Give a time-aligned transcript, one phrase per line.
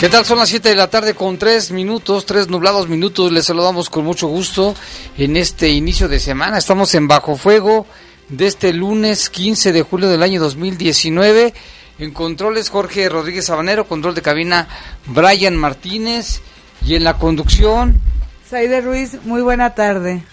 [0.00, 0.24] ¿Qué tal?
[0.24, 3.30] Son las 7 de la tarde con 3 minutos, 3 nublados minutos.
[3.32, 4.74] Les saludamos con mucho gusto
[5.18, 6.56] en este inicio de semana.
[6.56, 7.86] Estamos en Bajo Fuego
[8.30, 11.52] de este lunes 15 de julio del año 2019.
[11.98, 14.68] En controles Jorge Rodríguez Sabanero, control de cabina
[15.04, 16.40] Brian Martínez
[16.82, 18.00] y en la conducción...
[18.48, 20.24] Saide Ruiz, muy buena tarde.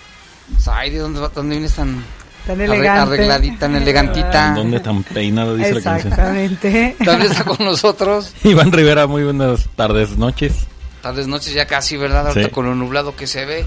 [0.58, 2.06] Saide, ¿dónde, dónde vienes tan
[2.48, 3.14] Tan elegante.
[3.16, 4.54] Arregladita, tan elegantita.
[4.56, 6.14] ¿Dónde tan peinado dice la canción?
[6.14, 6.96] Exactamente.
[7.06, 8.34] También está con nosotros.
[8.44, 10.54] Iván Rivera, muy buenas tardes, noches.
[11.02, 12.28] Tardes, noches ya casi, ¿verdad?
[12.28, 12.52] Ahorita Sí.
[12.54, 13.66] con lo nublado que se ve.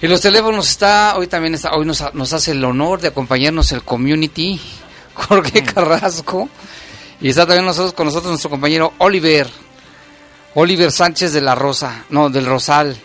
[0.00, 3.72] Y los teléfonos está, hoy también está, hoy nos, nos hace el honor de acompañarnos
[3.72, 4.60] el community,
[5.14, 5.66] Jorge Mm.
[5.66, 6.48] Carrasco.
[7.20, 9.48] Y está también nosotros, con nosotros nuestro compañero Oliver.
[10.54, 12.96] Oliver Sánchez de la Rosa, no, del Rosal.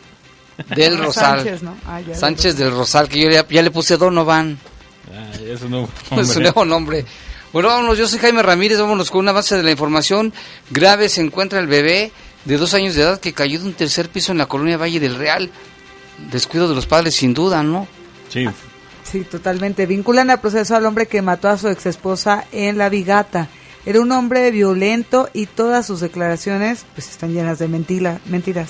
[0.76, 1.40] Del Rosal.
[1.40, 1.76] Sánchez, ¿no?
[1.86, 4.58] Ah, ya, Sánchez del Rosal, que yo ya, ya le puse Donovan.
[5.14, 6.36] Ay, es un nuevo Es hombre.
[6.38, 7.06] un nuevo nombre.
[7.54, 10.34] Bueno, vámonos, yo soy Jaime Ramírez, vámonos con una base de la información.
[10.70, 12.12] Grave se encuentra el bebé
[12.46, 15.00] de dos años de edad que cayó de un tercer piso en la colonia Valle
[15.00, 15.50] del Real.
[16.32, 17.88] Descuido de los padres, sin duda, ¿no?
[18.30, 18.48] Sí,
[19.04, 19.86] Sí, totalmente.
[19.88, 23.50] Vinculan al proceso al hombre que mató a su exesposa en La Vigata.
[23.86, 28.70] Era un hombre violento y todas sus declaraciones pues están llenas de mentira, mentiras.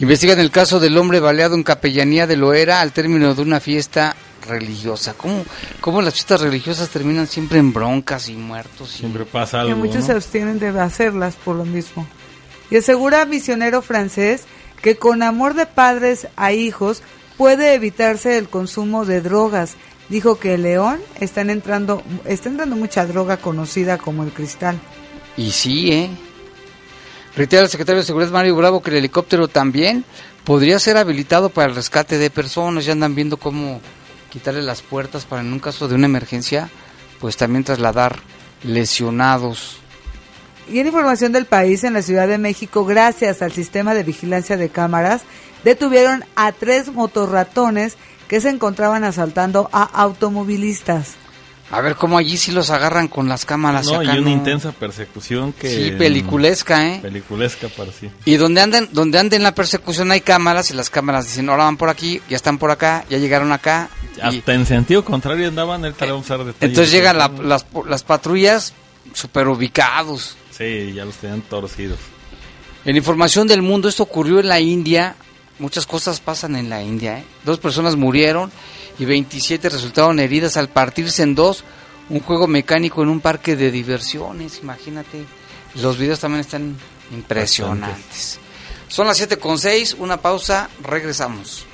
[0.00, 4.14] Investigan el caso del hombre baleado en Capellanía de Loera al término de una fiesta
[4.46, 5.14] religiosa.
[5.14, 5.44] ¿Cómo,
[5.80, 8.94] cómo las fiestas religiosas terminan siempre en broncas y muertos?
[8.94, 9.76] y- siempre pasa que algo.
[9.84, 10.06] muchos ¿no?
[10.06, 12.06] se abstienen de hacerlas por lo mismo.
[12.70, 14.42] Y asegura misionero francés
[14.82, 17.02] que con amor de padres a hijos
[17.36, 19.74] puede evitarse el consumo de drogas.
[20.08, 24.78] Dijo que en León están entrando, está entrando mucha droga conocida como el cristal.
[25.36, 26.10] Y sí, ¿eh?
[27.38, 30.04] Reitera el secretario de Seguridad Mario Bravo que el helicóptero también
[30.42, 32.84] podría ser habilitado para el rescate de personas.
[32.84, 33.80] Ya andan viendo cómo
[34.28, 36.68] quitarle las puertas para en un caso de una emergencia,
[37.20, 38.18] pues también trasladar
[38.64, 39.78] lesionados.
[40.68, 44.56] Y en información del país, en la Ciudad de México, gracias al sistema de vigilancia
[44.56, 45.22] de cámaras,
[45.62, 51.14] detuvieron a tres motorratones que se encontraban asaltando a automovilistas.
[51.70, 53.84] A ver cómo allí sí los agarran con las cámaras.
[53.86, 54.30] No, y acá una no.
[54.30, 55.68] intensa persecución que...
[55.68, 56.98] Sí, peliculesca, ¿eh?
[57.02, 58.08] Peliculesca para sí.
[58.24, 61.76] Y donde anden, donde anden la persecución hay cámaras y las cámaras dicen, ahora van
[61.76, 63.90] por aquí, ya están por acá, ya llegaron acá.
[64.16, 66.56] y- Hasta en sentido contrario andaban, ahorita le vamos a detalles.
[66.62, 68.72] entonces llegan la- las, las patrullas
[69.12, 70.36] super ubicados.
[70.56, 71.98] Sí, ya los tenían torcidos.
[72.86, 75.16] En información del mundo, esto ocurrió en la India.
[75.58, 77.18] Muchas cosas pasan en la India.
[77.18, 77.24] ¿eh?
[77.44, 78.50] Dos personas murieron
[78.98, 81.64] y 27 resultaron heridas al partirse en dos
[82.08, 84.60] un juego mecánico en un parque de diversiones.
[84.62, 85.24] Imagínate.
[85.74, 86.76] Los videos también están
[87.12, 88.38] impresionantes.
[88.88, 91.66] Son las 7 con 6, una pausa, regresamos.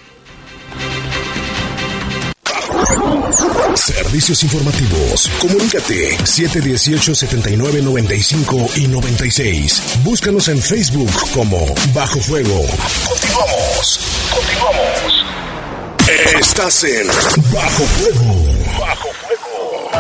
[3.77, 5.31] Servicios informativos.
[5.41, 10.01] Comunícate 718-7995 y 96.
[10.05, 12.67] Búscanos en Facebook como Bajo Fuego.
[13.09, 14.01] Continuamos.
[14.35, 15.14] Continuamos.
[16.07, 18.35] Estás en Bajo Fuego.
[18.79, 19.91] Bajo Fuego.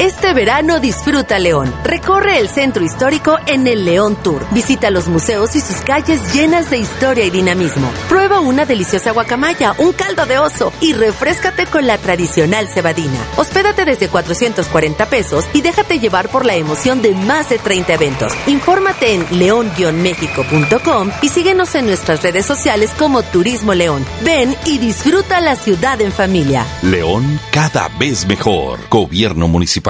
[0.00, 1.74] Este verano disfruta León.
[1.84, 4.46] Recorre el centro histórico en el León Tour.
[4.50, 7.92] Visita los museos y sus calles llenas de historia y dinamismo.
[8.08, 13.18] Prueba una deliciosa guacamaya, un caldo de oso y refrescate con la tradicional cebadina.
[13.36, 18.32] Hospédate desde 440 pesos y déjate llevar por la emoción de más de 30 eventos.
[18.46, 24.06] Infórmate en león-méxico.com y síguenos en nuestras redes sociales como Turismo León.
[24.24, 26.64] Ven y disfruta la ciudad en familia.
[26.80, 28.80] León cada vez mejor.
[28.88, 29.89] Gobierno Municipal.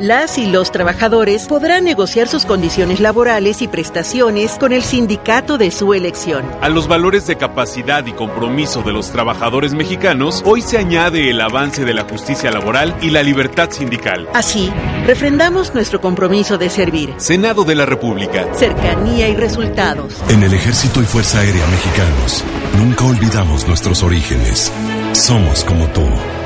[0.00, 5.70] Las y los trabajadores podrán negociar sus condiciones laborales y prestaciones con el sindicato de
[5.70, 6.44] su elección.
[6.60, 11.40] A los valores de capacidad y compromiso de los trabajadores mexicanos, hoy se añade el
[11.40, 14.28] avance de la justicia laboral y la libertad sindical.
[14.34, 14.68] Así,
[15.06, 17.14] refrendamos nuestro compromiso de servir.
[17.18, 18.52] Senado de la República.
[18.52, 20.12] Cercanía y resultados.
[20.28, 22.44] En el Ejército y Fuerza Aérea Mexicanos,
[22.78, 24.72] nunca olvidamos nuestros orígenes.
[25.12, 26.02] Somos como tú,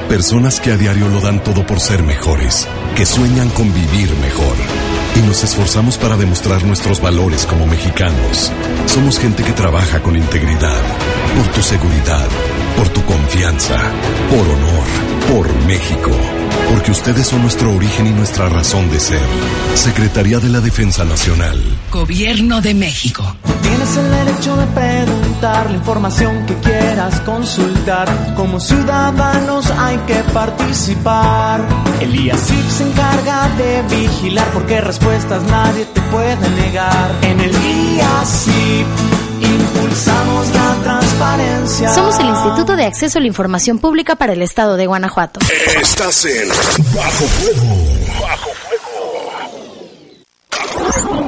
[0.09, 2.67] personas que a diario lo dan todo por ser mejores,
[2.97, 4.57] que sueñan con vivir mejor.
[5.17, 8.51] Y nos esforzamos para demostrar nuestros valores como mexicanos.
[8.87, 10.81] Somos gente que trabaja con integridad,
[11.37, 12.27] por tu seguridad,
[12.77, 13.79] por tu confianza,
[14.31, 14.87] por honor,
[15.31, 16.11] por México.
[16.71, 19.21] Porque ustedes son nuestro origen y nuestra razón de ser.
[19.75, 21.61] Secretaría de la Defensa Nacional.
[21.91, 23.37] Gobierno de México.
[23.63, 28.09] Tienes el derecho de preguntar la información que quieras consultar.
[28.37, 31.61] Como ciudadanos hay que participar.
[32.01, 37.11] El IACIP se encarga de vigilar porque respuestas nadie te puede negar.
[37.23, 38.87] En el IACIP
[39.41, 41.89] impulsamos la transparencia.
[41.95, 45.41] Somos el Instituto de Acceso a la Información Pública para el Estado de Guanajuato.
[45.81, 46.49] Estás en
[46.95, 47.77] Bajo Fuego.
[48.21, 48.51] Bajo
[50.91, 51.28] Fuego.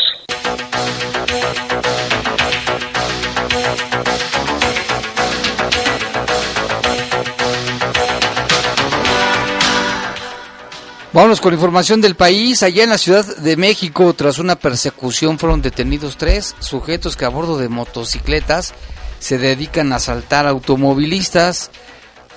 [11.13, 12.63] Vámonos con información del país.
[12.63, 17.29] Allá en la Ciudad de México, tras una persecución, fueron detenidos tres sujetos que a
[17.29, 18.73] bordo de motocicletas
[19.19, 21.69] se dedican a asaltar automovilistas.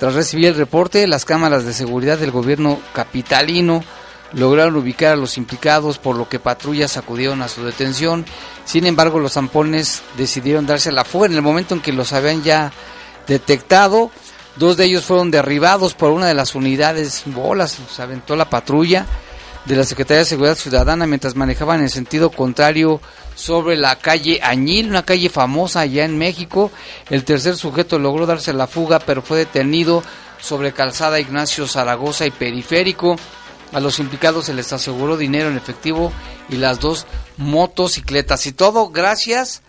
[0.01, 3.85] Tras recibir el reporte, las cámaras de seguridad del gobierno capitalino
[4.33, 8.27] lograron ubicar a los implicados, por lo que patrullas acudieron a su detención.
[8.65, 12.13] Sin embargo, los zampones decidieron darse a la fuga en el momento en que los
[12.13, 12.73] habían ya
[13.29, 14.11] detectado.
[14.57, 19.07] Dos de ellos fueron derribados por una de las unidades bolas, se aventó la patrulla
[19.65, 23.01] de la Secretaría de Seguridad Ciudadana mientras manejaban en sentido contrario
[23.35, 26.71] sobre la calle Añil, una calle famosa allá en México.
[27.11, 30.03] El tercer sujeto logró darse la fuga, pero fue detenido
[30.41, 33.17] sobre calzada Ignacio Zaragoza y Periférico.
[33.73, 36.13] A los implicados se les aseguró dinero en efectivo
[36.49, 37.07] y las dos
[37.39, 38.47] motocicletas.
[38.47, 39.63] Y todo gracias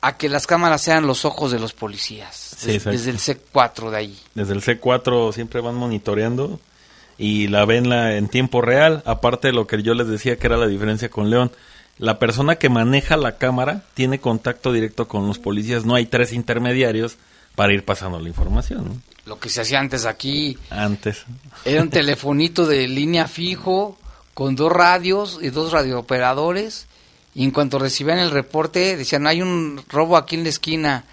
[0.00, 2.45] a que las cámaras sean los ojos de los policías.
[2.56, 4.18] Sí, desde el C4 de ahí.
[4.34, 6.58] Desde el C4 siempre van monitoreando
[7.18, 9.02] y la ven la- en tiempo real.
[9.04, 11.52] Aparte de lo que yo les decía que era la diferencia con León.
[11.98, 15.84] La persona que maneja la cámara tiene contacto directo con los policías.
[15.84, 17.16] No hay tres intermediarios
[17.54, 18.84] para ir pasando la información.
[18.84, 19.02] ¿no?
[19.26, 21.24] Lo que se hacía antes aquí Antes.
[21.64, 23.98] era un telefonito de línea fijo
[24.34, 26.86] con dos radios y dos radiooperadores.
[27.34, 31.04] Y en cuanto recibían el reporte, decían, hay un robo aquí en la esquina.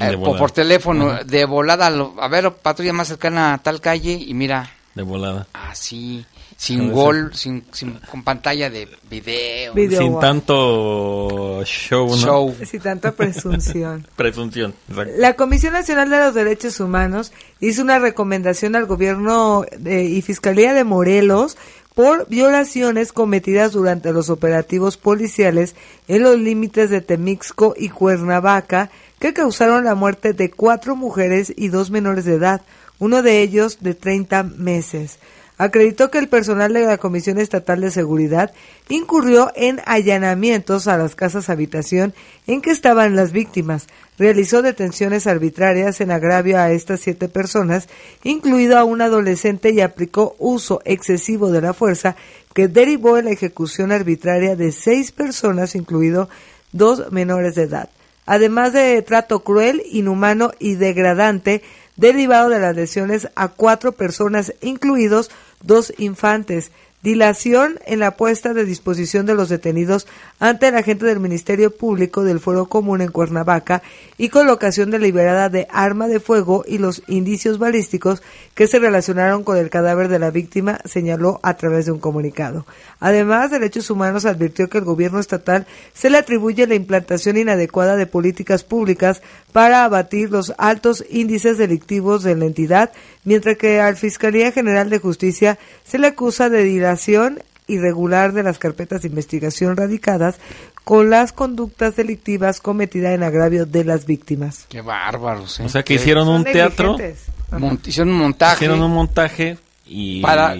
[0.00, 0.38] Eh, por, volada.
[0.38, 1.24] por teléfono, Ajá.
[1.24, 5.46] de volada, lo- a ver, patrulla más cercana a tal calle y mira, de volada.
[5.52, 6.24] Así,
[6.56, 9.72] sin gol, sin, sin, con pantalla de video.
[9.72, 10.20] Video, Sin wow.
[10.20, 12.16] tanto show, ¿no?
[12.16, 12.56] Show.
[12.68, 14.06] Sin tanta presunción.
[14.16, 14.74] Presunción.
[14.88, 15.12] exacto.
[15.18, 20.74] La Comisión Nacional de los Derechos Humanos hizo una recomendación al gobierno de- y Fiscalía
[20.74, 21.56] de Morelos
[21.94, 25.74] por violaciones cometidas durante los operativos policiales
[26.08, 31.68] en los límites de Temixco y Cuernavaca que causaron la muerte de cuatro mujeres y
[31.68, 32.62] dos menores de edad,
[32.98, 35.18] uno de ellos de 30 meses.
[35.60, 38.50] Acreditó que el personal de la Comisión Estatal de Seguridad
[38.88, 42.14] incurrió en allanamientos a las casas habitación
[42.46, 43.86] en que estaban las víctimas,
[44.18, 47.90] realizó detenciones arbitrarias en agravio a estas siete personas,
[48.24, 52.16] incluido a un adolescente, y aplicó uso excesivo de la fuerza
[52.54, 56.30] que derivó en la ejecución arbitraria de seis personas, incluido
[56.72, 57.90] dos menores de edad.
[58.24, 61.62] Además de trato cruel, inhumano y degradante
[62.00, 65.30] derivado de las lesiones a cuatro personas, incluidos
[65.62, 66.72] dos infantes.
[67.02, 70.06] Dilación en la puesta de disposición de los detenidos
[70.40, 73.82] ante el agente del Ministerio Público del Foro Común en Cuernavaca
[74.18, 78.22] y colocación deliberada de arma de fuego y los indicios balísticos
[78.54, 82.66] que se relacionaron con el cadáver de la víctima, señaló a través de un comunicado.
[82.98, 88.06] Además, Derechos Humanos advirtió que el gobierno estatal se le atribuye la implantación inadecuada de
[88.06, 92.92] políticas públicas para abatir los altos índices delictivos de la entidad,
[93.24, 98.58] mientras que al Fiscalía General de Justicia se le acusa de dilación irregular de las
[98.58, 100.36] carpetas de investigación radicadas
[100.84, 104.66] con las conductas delictivas cometidas en agravio de las víctimas.
[104.68, 105.60] Qué bárbaros.
[105.60, 105.64] ¿eh?
[105.64, 107.24] O sea que hicieron un teatro, negligentes.
[107.52, 110.54] Mon- hicieron un montaje hicieron un montaje y para,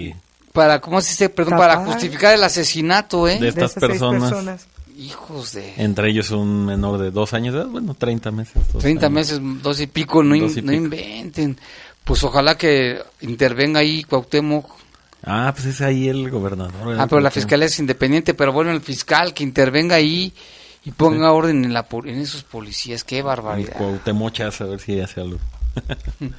[0.53, 1.29] para, ¿cómo se dice?
[1.29, 1.69] Perdón, Tapar.
[1.77, 3.39] para justificar el asesinato, ¿eh?
[3.39, 7.61] de estas esas seis personas, Hijos de entre ellos un menor de dos años de
[7.61, 8.53] edad, bueno, 30 meses.
[8.71, 9.13] dos 30 años.
[9.15, 10.71] meses, dos y pico, no, in- y no pico.
[10.73, 11.57] inventen.
[12.03, 14.69] Pues ojalá que intervenga ahí Cuauhtémoc.
[15.23, 16.99] Ah, pues es ahí el gobernador.
[16.99, 20.33] Ah, pero la fiscalía es independiente, pero bueno, el fiscal que intervenga ahí
[20.83, 23.03] y ponga orden en, la, po- en esos policías.
[23.03, 23.73] Qué barbaridad.
[23.77, 25.37] Cuauhtémochas, a ver si hace algo.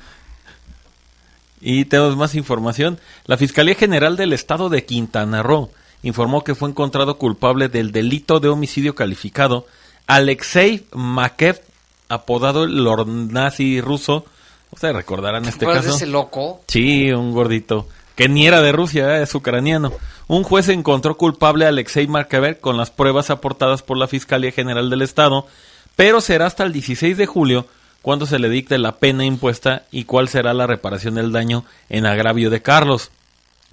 [1.61, 2.99] y tenemos más información.
[3.27, 5.71] La Fiscalía General del Estado de Quintana Roo
[6.03, 9.67] informó que fue encontrado culpable del delito de homicidio calificado
[10.09, 11.61] Alexei Makev,
[12.09, 14.25] apodado el Lord Nazi ruso.
[14.73, 15.97] Ustedes recordarán este ¿Recuerdas de caso.
[15.99, 16.63] ese loco?
[16.67, 17.87] Sí, un gordito.
[18.23, 19.93] Que ni era de Rusia, eh, es ucraniano.
[20.29, 24.89] Un juez encontró culpable a Alexei Markever con las pruebas aportadas por la Fiscalía General
[24.89, 25.45] del Estado,
[25.97, 27.67] pero será hasta el 16 de julio
[28.01, 32.07] cuando se le dicte la pena impuesta y cuál será la reparación del daño en
[32.07, 33.11] agravio de Carlos.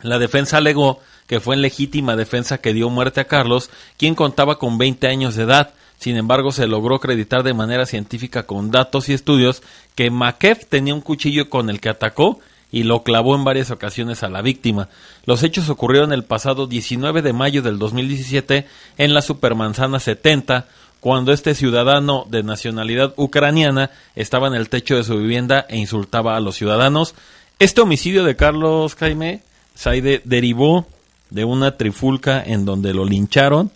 [0.01, 4.57] La defensa alegó que fue en legítima defensa que dio muerte a Carlos, quien contaba
[4.57, 5.73] con 20 años de edad.
[5.99, 9.61] Sin embargo, se logró acreditar de manera científica con datos y estudios
[9.93, 12.39] que Makev tenía un cuchillo con el que atacó
[12.71, 14.89] y lo clavó en varias ocasiones a la víctima.
[15.25, 20.67] Los hechos ocurrieron el pasado 19 de mayo del 2017 en la Supermanzana 70,
[20.99, 26.35] cuando este ciudadano de nacionalidad ucraniana estaba en el techo de su vivienda e insultaba
[26.35, 27.15] a los ciudadanos.
[27.57, 29.41] Este homicidio de Carlos Jaime
[29.75, 30.85] Saide derivó
[31.29, 33.71] de una trifulca en donde lo lincharon.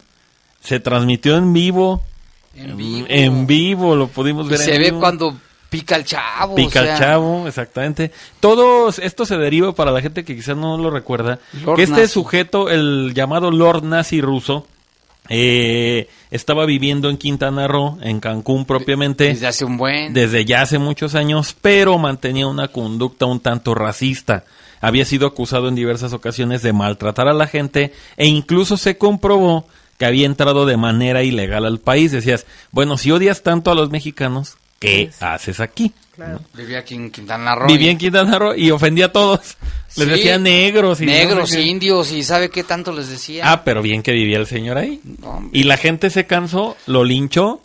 [0.61, 2.03] Se transmitió en vivo.
[2.55, 3.05] En vivo.
[3.09, 4.99] En vivo, lo pudimos Y ver en se ve vivo.
[4.99, 5.35] cuando
[5.73, 6.55] pica el chavo.
[6.55, 8.11] Pica o el chavo, exactamente.
[8.39, 11.39] Todo esto se deriva para la gente que quizás no lo recuerda.
[11.65, 12.13] Lord que este Nazi.
[12.13, 14.67] sujeto, el llamado Lord Nazi ruso,
[15.29, 20.13] eh, estaba viviendo en Quintana Roo, en Cancún propiamente, Desde hace un buen.
[20.13, 24.43] desde ya hace muchos años, pero mantenía una conducta un tanto racista.
[24.81, 29.65] Había sido acusado en diversas ocasiones de maltratar a la gente e incluso se comprobó
[29.97, 32.11] que había entrado de manera ilegal al país.
[32.11, 35.91] Decías, bueno, si odias tanto a los mexicanos, ¿qué haces aquí?
[36.55, 37.67] Vivía aquí en Quintana Roo.
[37.67, 39.57] Vivía en Quintana Roo y ofendía a todos.
[39.95, 40.13] Les Sí.
[40.13, 41.63] decía negros y no Negros, sé qué.
[41.63, 43.51] indios, y ¿sabe qué tanto les decía?
[43.51, 44.99] Ah, pero bien que vivía el señor ahí.
[45.19, 45.59] No, hombre.
[45.59, 47.61] Y la gente se cansó, lo linchó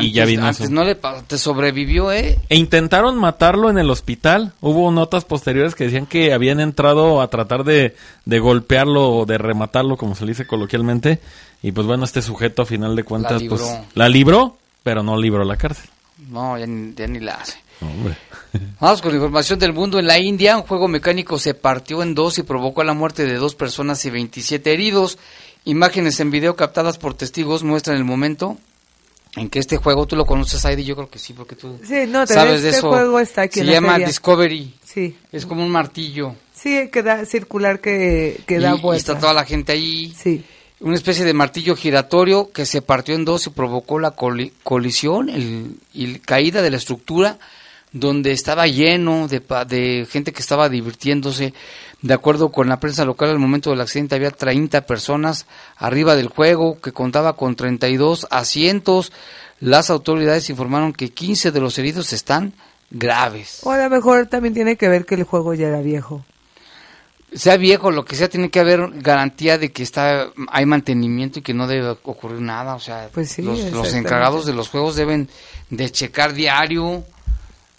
[0.00, 0.96] y ya vino Antes su- no le
[1.26, 2.36] te sobrevivió, ¿eh?
[2.50, 4.52] E intentaron matarlo en el hospital.
[4.60, 7.94] Hubo notas posteriores que decían que habían entrado a tratar de,
[8.26, 11.20] de golpearlo o de rematarlo, como se le dice coloquialmente.
[11.62, 13.56] Y pues bueno, este sujeto a final de cuentas, libró.
[13.56, 15.88] pues la libró, pero no libró la cárcel.
[16.28, 17.58] No, ya ni, ya ni la hace.
[17.80, 18.16] Hombre.
[18.80, 19.98] Vamos con la información del mundo.
[19.98, 23.34] En la India, un juego mecánico se partió en dos y provocó la muerte de
[23.34, 25.18] dos personas y 27 heridos.
[25.64, 28.56] Imágenes en video captadas por testigos muestran el momento
[29.36, 32.04] en que este juego, tú lo conoces, Heidi, yo creo que sí, porque tú Sí,
[32.08, 32.88] no, te- sabes de este eso.
[32.88, 34.06] juego está aquí se llama feria.
[34.06, 34.74] Discovery.
[34.82, 36.34] Sí, Es como un martillo.
[36.54, 39.12] sí, que da circular que, que da y, y vuelta.
[39.12, 40.14] está toda la gente ahí.
[40.16, 40.42] Sí.
[40.80, 45.30] Una especie de martillo giratorio que se partió en dos y provocó la coli- colisión
[45.30, 47.38] el- y caída de la estructura
[47.92, 51.54] donde estaba lleno de, de gente que estaba divirtiéndose.
[52.02, 55.46] De acuerdo con la prensa local, al momento del accidente había 30 personas
[55.78, 59.12] arriba del juego, que contaba con 32 asientos.
[59.60, 62.52] Las autoridades informaron que 15 de los heridos están
[62.90, 63.60] graves.
[63.62, 66.22] O a lo mejor también tiene que ver que el juego ya era viejo.
[67.36, 71.42] Sea viejo, lo que sea, tiene que haber garantía de que está hay mantenimiento y
[71.42, 72.74] que no debe ocurrir nada.
[72.74, 75.28] O sea, Pues sí, los, encargados de los juegos deben
[75.70, 77.04] de checar diario.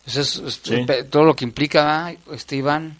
[0.05, 0.85] Eso es, es- Sí.
[1.09, 2.15] todo lo que implica, ¿verdad?
[2.31, 2.97] este Iván.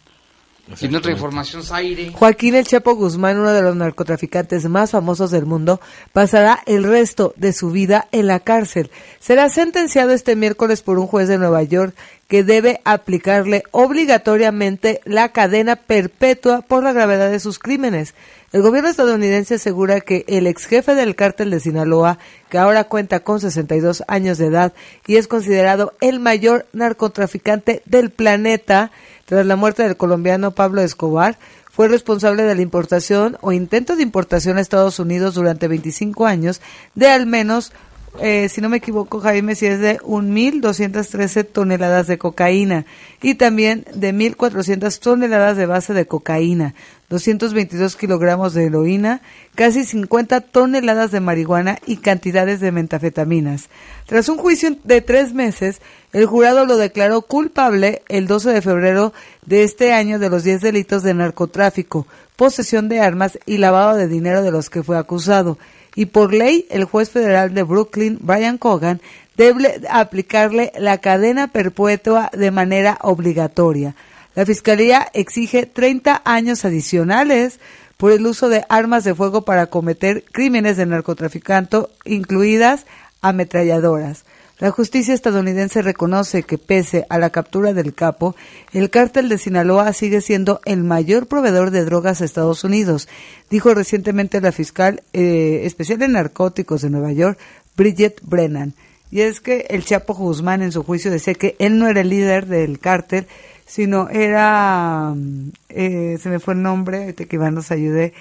[0.82, 2.12] Y otra información, Zaire.
[2.12, 5.80] Joaquín El Chapo Guzmán, uno de los narcotraficantes más famosos del mundo,
[6.12, 8.92] pasará el resto de su vida en la cárcel.
[9.22, 11.96] Será sentenciado este miércoles por un juez de Nueva York
[12.28, 18.16] que debe aplicarle obligatoriamente la cadena perpetua por la gravedad de sus crímenes.
[18.52, 22.18] El gobierno estadounidense asegura que el ex jefe del cártel de Sinaloa,
[22.50, 24.74] que ahora cuenta con 62 años de edad
[25.06, 28.92] y es considerado el mayor narcotraficante del planeta,
[29.26, 31.38] tras la muerte del colombiano Pablo Escobar,
[31.78, 36.60] fue responsable de la importación o intento de importación a Estados Unidos durante 25 años
[36.96, 37.72] de al menos,
[38.20, 42.86] eh, si no me equivoco, Jaime, si es de 1.213 toneladas de cocaína
[43.22, 46.74] y también de 1.400 toneladas de base de cocaína,
[47.10, 49.22] 222 kilogramos de heroína,
[49.56, 53.70] casi 50 toneladas de marihuana y cantidades de metafetaminas.
[54.08, 55.80] Tras un juicio de tres meses,
[56.12, 59.14] el jurado lo declaró culpable el 12 de febrero
[59.46, 64.08] de este año de los 10 delitos de narcotráfico, posesión de armas y lavado de
[64.08, 65.58] dinero de los que fue acusado.
[65.98, 69.02] Y por ley, el juez federal de Brooklyn, Brian Cogan,
[69.36, 73.96] debe aplicarle la cadena perpetua de manera obligatoria.
[74.36, 77.60] La Fiscalía exige 30 años adicionales
[77.98, 82.86] por el uso de armas de fuego para cometer crímenes de narcotraficante, incluidas
[83.22, 84.24] ametralladoras.
[84.60, 88.36] La justicia estadounidense reconoce que pese a la captura del capo,
[88.74, 93.08] el cártel de Sinaloa sigue siendo el mayor proveedor de drogas a Estados Unidos,
[93.52, 97.38] dijo recientemente la fiscal eh, especial en narcóticos de Nueva York,
[97.76, 98.74] Bridget Brennan.
[99.12, 102.10] Y es que el Chapo Guzmán en su juicio decía que él no era el
[102.10, 103.28] líder del cártel,
[103.68, 108.14] sino era, mm, eh, se me fue el nombre, ahorita que Iván nos ayude,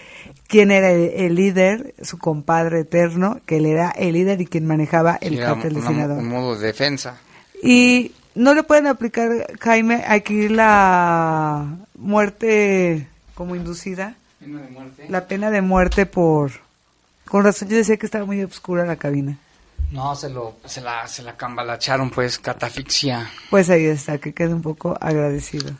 [0.49, 4.67] quién era el, el líder, su compadre eterno, que él era el líder y quien
[4.67, 6.19] manejaba el Era cártel de Sinaloa.
[6.19, 7.19] un modo de defensa.
[7.63, 9.31] Y no le pueden aplicar,
[9.61, 11.65] Jaime, aquí la
[11.97, 14.17] muerte como inducida,
[15.09, 16.53] la pena de muerte por...
[17.27, 19.39] Con razón yo decía que estaba muy oscura la cabina.
[19.91, 23.31] No, se, lo, se, la, se la cambalacharon, pues, catafixia.
[23.51, 25.73] Pues ahí está, que quede un poco agradecido.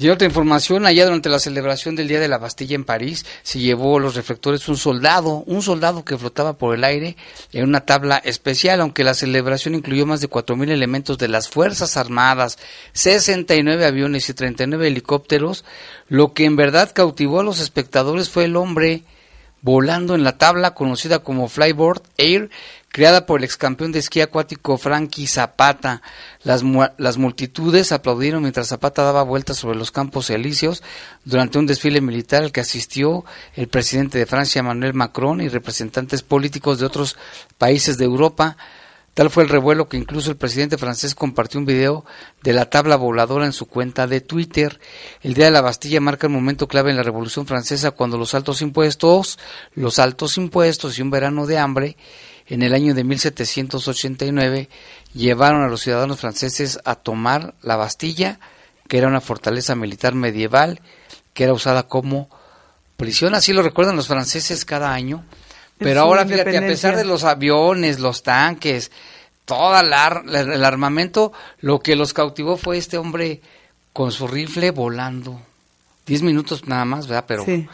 [0.00, 3.58] Y otra información, allá durante la celebración del Día de la Bastilla en París, se
[3.58, 7.18] llevó los reflectores un soldado, un soldado que flotaba por el aire
[7.52, 11.98] en una tabla especial, aunque la celebración incluyó más de 4.000 elementos de las Fuerzas
[11.98, 12.56] Armadas,
[12.94, 15.66] 69 aviones y 39 helicópteros,
[16.08, 19.02] lo que en verdad cautivó a los espectadores fue el hombre
[19.62, 22.50] volando en la tabla conocida como Flyboard Air,
[22.88, 26.02] creada por el ex campeón de esquí acuático Frankie Zapata.
[26.42, 30.82] Las, mu- las multitudes aplaudieron mientras Zapata daba vueltas sobre los campos elíseos
[31.24, 36.22] durante un desfile militar al que asistió el presidente de Francia Emmanuel Macron y representantes
[36.22, 37.16] políticos de otros
[37.58, 38.56] países de Europa.
[39.20, 42.06] Tal fue el revuelo que incluso el presidente francés compartió un video
[42.42, 44.80] de la tabla voladora en su cuenta de Twitter.
[45.20, 48.32] El Día de la Bastilla marca el momento clave en la Revolución Francesa cuando los
[48.32, 49.38] altos impuestos,
[49.74, 51.98] los altos impuestos y un verano de hambre
[52.46, 54.70] en el año de 1789
[55.12, 58.40] llevaron a los ciudadanos franceses a tomar la Bastilla,
[58.88, 60.80] que era una fortaleza militar medieval
[61.34, 62.30] que era usada como
[62.96, 65.26] prisión, así lo recuerdan los franceses cada año.
[65.80, 68.92] Pero ahora, fíjate, a pesar de los aviones, los tanques,
[69.44, 73.40] todo el, ar- el armamento, lo que los cautivó fue este hombre
[73.92, 75.40] con su rifle volando.
[76.06, 77.24] Diez minutos nada más, ¿verdad?
[77.26, 77.66] Pero Sí.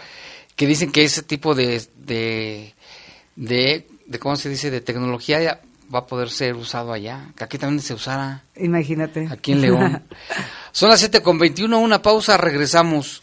[0.54, 2.74] que dicen que ese tipo de, de,
[3.34, 5.60] de, de, ¿cómo se dice?, de tecnología ya
[5.94, 7.28] va a poder ser usado allá.
[7.36, 9.28] Que aquí también se usara, Imagínate.
[9.30, 10.02] aquí en León.
[10.72, 13.22] Son las 7 con 21, una pausa, regresamos.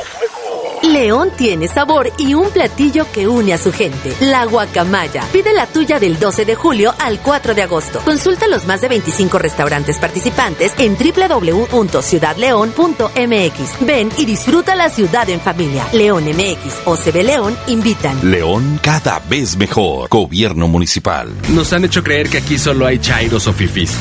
[0.83, 4.13] León tiene sabor y un platillo que une a su gente.
[4.19, 5.23] La guacamaya.
[5.31, 7.99] Pide la tuya del 12 de julio al 4 de agosto.
[8.03, 13.85] Consulta los más de 25 restaurantes participantes en www.ciudadleón.mx.
[13.85, 15.87] Ven y disfruta la ciudad en familia.
[15.93, 18.29] León MX o CB León invitan.
[18.29, 20.09] León cada vez mejor.
[20.09, 21.29] Gobierno municipal.
[21.49, 23.93] Nos han hecho creer que aquí solo hay chairos o fifís.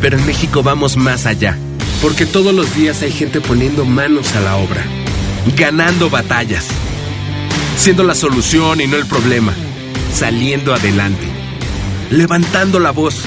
[0.00, 1.58] Pero en México vamos más allá.
[2.00, 4.86] Porque todos los días hay gente poniendo manos a la obra
[5.56, 6.66] ganando batallas,
[7.76, 9.54] siendo la solución y no el problema,
[10.12, 11.26] saliendo adelante,
[12.10, 13.22] levantando la voz,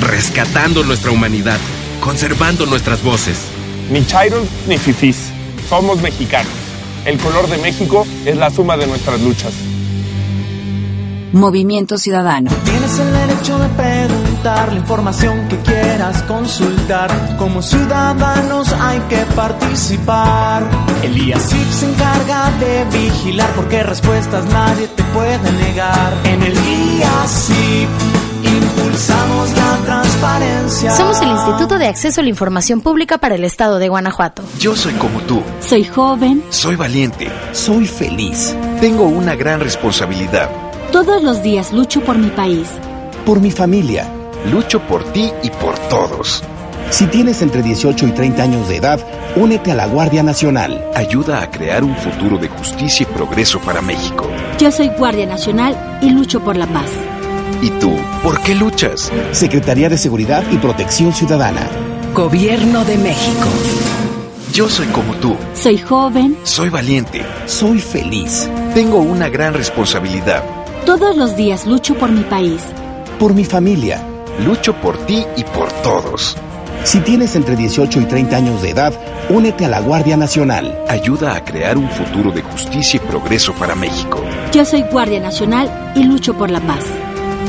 [0.00, 1.58] rescatando nuestra humanidad,
[2.00, 3.38] conservando nuestras voces.
[3.90, 5.30] Ni chairos ni fifís,
[5.68, 6.52] somos mexicanos.
[7.04, 9.52] El color de México es la suma de nuestras luchas.
[11.32, 12.50] Movimiento Ciudadano.
[12.64, 17.10] Tienes el derecho de preguntar la información que quieras consultar.
[17.36, 20.66] Como ciudadanos hay que participar.
[21.02, 26.12] El IACIP se encarga de vigilar porque respuestas nadie te puede negar.
[26.24, 27.88] En el IACIP
[28.44, 30.90] impulsamos la transparencia.
[30.92, 34.42] Somos el Instituto de Acceso a la Información Pública para el Estado de Guanajuato.
[34.58, 35.42] Yo soy como tú.
[35.60, 36.42] Soy joven.
[36.50, 37.28] Soy valiente.
[37.52, 38.56] Soy feliz.
[38.80, 40.67] Tengo una gran responsabilidad.
[40.92, 42.66] Todos los días lucho por mi país.
[43.26, 44.10] Por mi familia.
[44.50, 46.42] Lucho por ti y por todos.
[46.90, 48.98] Si tienes entre 18 y 30 años de edad,
[49.36, 50.82] únete a la Guardia Nacional.
[50.94, 54.26] Ayuda a crear un futuro de justicia y progreso para México.
[54.58, 56.90] Yo soy Guardia Nacional y lucho por la paz.
[57.60, 57.94] ¿Y tú?
[58.22, 59.12] ¿Por qué luchas?
[59.32, 61.68] Secretaría de Seguridad y Protección Ciudadana.
[62.14, 63.48] Gobierno de México.
[64.54, 65.36] Yo soy como tú.
[65.52, 66.38] Soy joven.
[66.44, 67.22] Soy valiente.
[67.44, 68.48] Soy feliz.
[68.74, 70.42] Tengo una gran responsabilidad.
[70.88, 72.62] Todos los días lucho por mi país.
[73.18, 74.02] Por mi familia.
[74.42, 76.34] Lucho por ti y por todos.
[76.82, 78.94] Si tienes entre 18 y 30 años de edad,
[79.28, 80.82] únete a la Guardia Nacional.
[80.88, 84.24] Ayuda a crear un futuro de justicia y progreso para México.
[84.50, 86.86] Yo soy Guardia Nacional y lucho por la paz.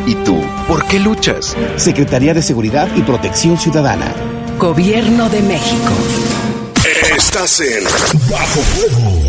[0.06, 0.38] ¿Y tú?
[0.68, 1.56] ¿Por qué luchas?
[1.78, 4.14] Secretaría de Seguridad y Protección Ciudadana.
[4.58, 5.94] Gobierno de México.
[7.16, 7.86] Estás en
[8.30, 9.29] Bajo Fuego.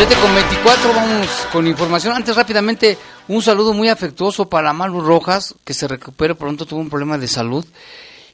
[0.00, 2.16] Siete con 24, vamos con información.
[2.16, 2.96] Antes rápidamente,
[3.28, 7.28] un saludo muy afectuoso para Malu Rojas, que se recupere pronto, tuvo un problema de
[7.28, 7.66] salud.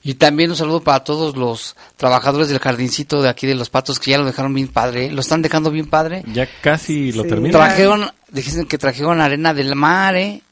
[0.05, 3.99] Y también un saludo para todos los trabajadores del jardincito de aquí de los patos
[3.99, 5.11] que ya lo dejaron bien padre.
[5.11, 6.23] ¿Lo están dejando bien padre?
[6.33, 7.51] Ya casi lo Sí.
[7.51, 10.43] Trajeron, dicen que trajeron arena del mar, ¿eh?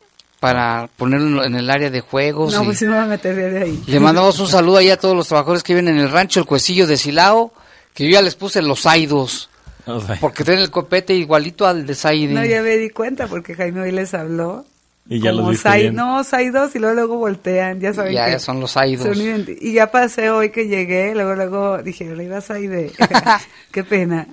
[0.41, 2.53] Para ponerlo en el área de juegos.
[2.55, 3.85] No, y pues sí me voy a meter de ahí.
[3.87, 6.47] Le mandamos un saludo ahí a todos los trabajadores que viven en el rancho El
[6.47, 7.53] Cuecillo de Silao,
[7.95, 9.49] que yo ya les puse los aidos.
[10.21, 12.33] Porque tienen el copete igualito al de Saidi.
[12.35, 14.65] No, ya me di cuenta porque Jaime hoy les habló.
[15.07, 15.95] Y ya los Como viste Sai- bien.
[15.97, 19.17] No, Saidos y luego, luego voltean, ya saben Ya, que ya son los Saidos.
[19.61, 22.91] Y ya pasé hoy que llegué, luego luego dije, le iba a Saide.
[23.71, 24.27] Qué pena.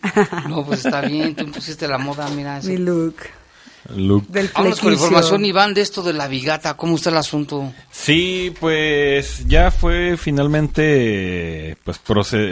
[0.47, 2.59] No, pues está bien, tú pusiste la moda, mira.
[2.59, 2.69] ese.
[2.69, 3.15] Mi look.
[3.95, 4.27] Luke.
[4.29, 6.77] Del Vamos con información, Iván, de esto de la vigata.
[6.77, 7.73] ¿Cómo está el asunto?
[7.89, 11.99] Sí, pues ya fue finalmente pues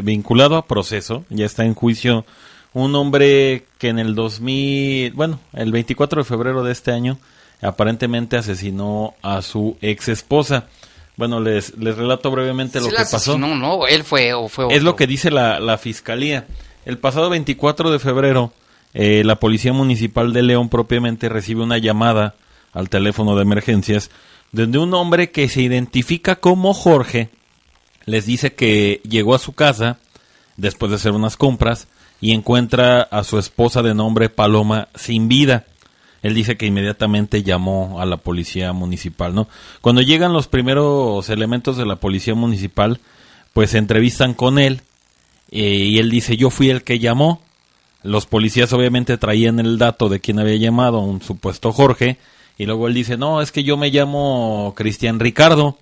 [0.04, 2.26] vinculado a proceso, ya está en juicio
[2.74, 7.18] un hombre que en el 2000, bueno, el 24 de febrero de este año
[7.62, 10.68] aparentemente asesinó a su ex esposa.
[11.18, 13.18] Bueno, les, les relato brevemente lo que pasó.
[13.18, 16.46] asesinó, no, él fue o fue Es lo que dice la, la fiscalía.
[16.86, 18.54] El pasado 24 de febrero,
[18.94, 22.36] eh, la Policía Municipal de León propiamente recibe una llamada
[22.72, 24.10] al teléfono de emergencias
[24.52, 27.30] donde un hombre que se identifica como Jorge
[28.06, 30.00] les dice que llegó a su casa
[30.58, 31.88] después de hacer unas compras
[32.22, 35.66] y encuentra a su esposa de nombre Paloma sin vida.
[36.22, 39.48] Él dice que inmediatamente llamó a la policía municipal, ¿no?
[39.82, 43.00] Cuando llegan los primeros elementos de la policía municipal,
[43.54, 44.82] pues se entrevistan con él
[45.52, 47.42] eh, y él dice, yo fui el que llamó.
[48.04, 52.18] Los policías obviamente traían el dato de quién había llamado, un supuesto Jorge,
[52.58, 55.78] y luego él dice, no, es que yo me llamo Cristian Ricardo.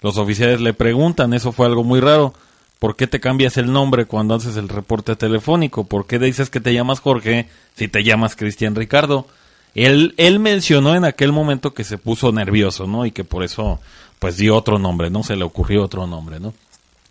[0.00, 2.34] Los oficiales le preguntan, eso fue algo muy raro.
[2.78, 5.84] ¿Por qué te cambias el nombre cuando haces el reporte telefónico?
[5.84, 9.26] ¿Por qué dices que te llamas Jorge si te llamas Cristian Ricardo?
[9.74, 13.06] Él, él mencionó en aquel momento que se puso nervioso, ¿no?
[13.06, 13.80] Y que por eso,
[14.18, 15.22] pues dio otro nombre, ¿no?
[15.22, 16.52] Se le ocurrió otro nombre, ¿no?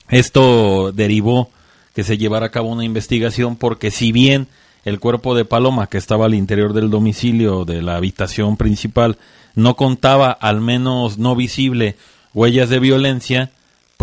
[0.10, 1.50] Esto derivó
[1.96, 4.48] que se llevara a cabo una investigación porque si bien
[4.86, 9.18] el cuerpo de Paloma que estaba al interior del domicilio de la habitación principal
[9.56, 11.96] no contaba, al menos no visible,
[12.34, 13.52] huellas de violencia,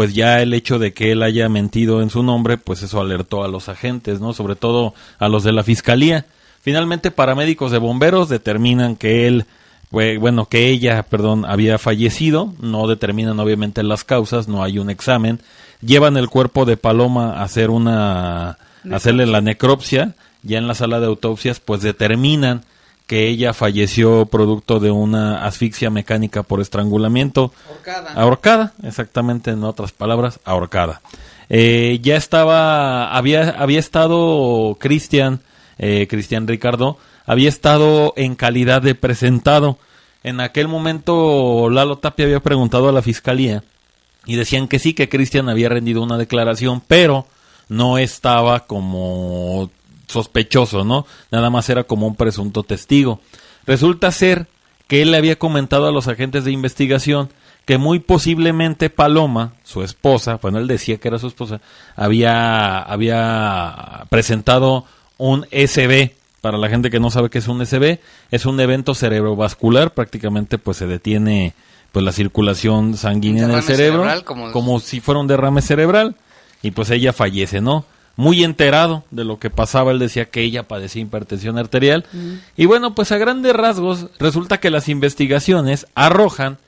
[0.01, 3.45] pues ya el hecho de que él haya mentido en su nombre, pues eso alertó
[3.45, 4.33] a los agentes, ¿no?
[4.33, 6.25] Sobre todo a los de la fiscalía.
[6.63, 9.45] Finalmente, paramédicos de bomberos determinan que él,
[9.91, 12.55] bueno, que ella, perdón, había fallecido.
[12.63, 15.41] No determinan obviamente las causas, no hay un examen.
[15.83, 18.57] Llevan el cuerpo de Paloma a hacer una, a
[18.91, 20.15] hacerle la necropsia.
[20.43, 22.63] Ya en la sala de autopsias, pues determinan
[23.11, 27.53] que ella falleció producto de una asfixia mecánica por estrangulamiento.
[27.69, 28.13] Ahorcada.
[28.13, 31.01] Ahorcada, exactamente, en otras palabras, ahorcada.
[31.49, 35.41] Eh, ya estaba, había, había estado Cristian,
[35.79, 39.77] eh, Cristian Ricardo, había estado en calidad de presentado.
[40.23, 43.65] En aquel momento Lalo Tapia había preguntado a la fiscalía
[44.25, 47.27] y decían que sí, que Cristian había rendido una declaración, pero
[47.69, 49.69] no estaba como
[50.11, 51.07] sospechoso, ¿no?
[51.31, 53.21] Nada más era como un presunto testigo.
[53.67, 54.47] Resulta ser
[54.89, 57.31] que él le había comentado a los agentes de investigación
[57.65, 61.61] que muy posiblemente Paloma, su esposa, bueno, él decía que era su esposa,
[61.95, 64.85] había, había presentado
[65.19, 66.13] un SB.
[66.41, 67.99] Para la gente que no sabe qué es un SB,
[68.31, 71.53] es un evento cerebrovascular, prácticamente pues se detiene
[71.93, 76.17] pues la circulación sanguínea en el cerebro, cerebral, como- como si fuera un derrame cerebral,
[76.63, 77.85] y pues ella fallece, ¿no?
[78.21, 82.05] Muy enterado de lo que pasaba, él decía que ella padecía hipertensión arterial,
[82.55, 86.59] y bueno, pues a grandes rasgos resulta que las investigaciones arrojan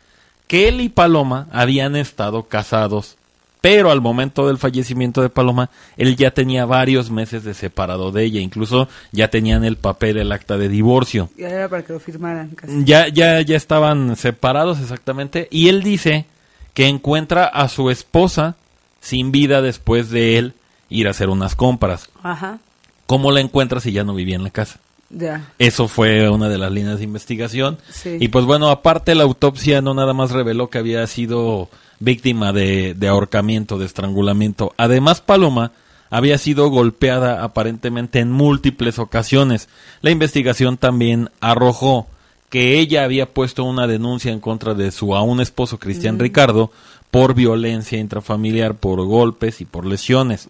[0.46, 3.18] que él y Paloma habían estado casados,
[3.60, 8.24] pero al momento del fallecimiento de Paloma, él ya tenía varios meses de separado de
[8.24, 11.28] ella, incluso ya tenían el papel, el acta de divorcio.
[11.36, 12.82] Y era para que lo firmaran casi.
[12.86, 16.24] Ya, ya, ya estaban separados exactamente, y él dice
[16.72, 18.56] que encuentra a su esposa
[19.02, 20.54] sin vida después de él
[20.92, 22.08] ir a hacer unas compras.
[22.22, 22.58] Ajá,
[23.06, 24.78] ¿Cómo la encuentra si ya no vivía en la casa?
[25.10, 25.50] ya.
[25.58, 27.76] Eso fue una de las líneas de investigación.
[27.90, 28.16] Sí.
[28.20, 31.68] Y pues bueno, aparte la autopsia no nada más reveló que había sido
[32.00, 34.72] víctima de, de ahorcamiento, de estrangulamiento.
[34.78, 35.72] Además, Paloma
[36.08, 39.68] había sido golpeada aparentemente en múltiples ocasiones.
[40.00, 42.06] La investigación también arrojó
[42.48, 46.20] que ella había puesto una denuncia en contra de su aún esposo Cristian Mm.
[46.20, 46.70] Ricardo
[47.12, 50.48] por violencia intrafamiliar, por golpes y por lesiones.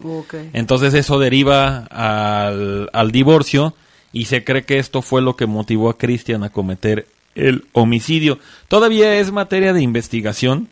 [0.53, 3.75] Entonces eso deriva al, al divorcio
[4.13, 8.39] y se cree que esto fue lo que motivó a Cristian a cometer el homicidio.
[8.69, 10.69] Todavía es materia de investigación,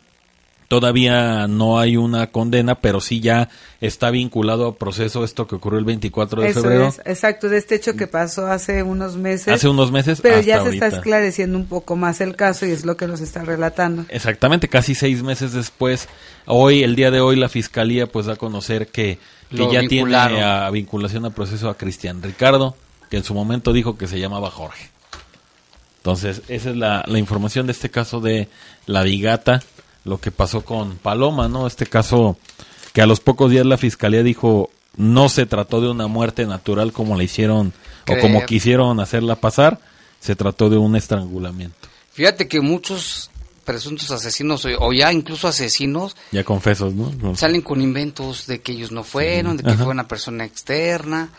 [0.71, 3.49] todavía no hay una condena, pero sí ya
[3.81, 6.87] está vinculado a proceso esto que ocurrió el 24 de Eso febrero.
[6.87, 9.49] es, exacto, de este hecho que pasó hace unos meses.
[9.49, 12.71] Hace unos meses Pero hasta ya se está esclareciendo un poco más el caso y
[12.71, 14.05] es lo que nos está relatando.
[14.07, 16.07] Exactamente, casi seis meses después,
[16.45, 19.19] hoy, el día de hoy, la fiscalía pues da a conocer que,
[19.51, 20.37] ya vincularon.
[20.37, 22.77] tiene a vinculación a proceso a Cristian Ricardo,
[23.09, 24.89] que en su momento dijo que se llamaba Jorge.
[25.97, 28.47] Entonces, esa es la, la información de este caso de
[28.85, 29.61] la Vigata,
[30.03, 31.67] lo que pasó con Paloma, ¿no?
[31.67, 32.37] Este caso
[32.93, 36.91] que a los pocos días la fiscalía dijo no se trató de una muerte natural
[36.91, 37.71] como la hicieron
[38.09, 39.79] o como quisieron hacerla pasar,
[40.19, 41.87] se trató de un estrangulamiento.
[42.11, 43.29] Fíjate que muchos
[43.63, 47.35] presuntos asesinos o- ya incluso asesinos Ya confesos, ¿no?
[47.35, 49.83] salen con inventos de que ellos no fueron, de que Ajá.
[49.83, 51.29] fue una persona externa.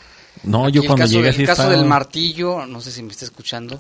[0.44, 3.10] No, Aquí yo cuando caso, llegué el caso estaba- del martillo, no sé si me
[3.12, 3.78] está escuchando,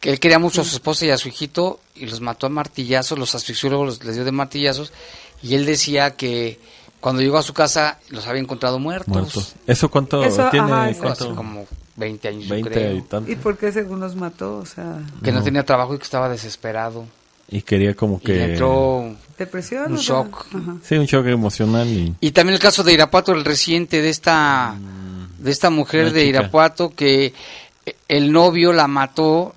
[0.00, 2.50] que él quería mucho a su esposa y a su hijito y los mató a
[2.50, 4.92] martillazos, los asfixió, luego los, les dio de martillazos
[5.42, 6.58] y él decía que
[7.00, 9.08] cuando llegó a su casa los había encontrado muertos.
[9.08, 9.54] muertos.
[9.66, 10.66] ¿Eso cuánto Eso, tiene?
[10.72, 11.34] ajá, Hace ¿Cuánto?
[11.34, 12.92] como 20 años, yo 20 creo.
[13.26, 13.32] y.
[13.32, 14.56] ¿Y por qué según los mató?
[14.58, 15.38] O sea, Que no.
[15.38, 15.44] No.
[15.44, 17.04] tenía trabajo y que estaba desesperado.
[17.50, 18.32] Y quería como Y que...
[18.34, 19.92] le entró depresión.
[19.92, 20.46] un shock.
[20.54, 20.76] ajá.
[20.84, 22.14] Sí, un shock emocional y...
[22.20, 24.76] Y también el caso de Irapuato, el reciente de esta
[25.38, 26.38] de esta mujer Una de chica.
[26.40, 27.32] Irapuato que
[28.08, 29.54] el novio la mató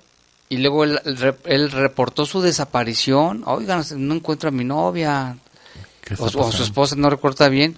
[0.52, 3.42] y luego él, él- él reportó su desaparición.
[3.46, 5.36] Oigan, no encuentro a mi novia
[6.02, 6.64] ¿Qué está o, su- o su pasando?
[6.64, 7.76] esposa, no recuerda bien.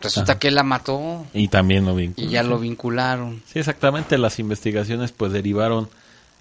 [0.00, 0.38] Resulta Ajá.
[0.38, 2.26] que él la mató Y también lo vinculó.
[2.26, 3.42] y ya lo vincularon.
[3.50, 4.18] Sí, exactamente.
[4.18, 5.88] Las investigaciones pues derivaron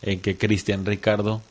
[0.02, 1.42] en que Cristian Ricardo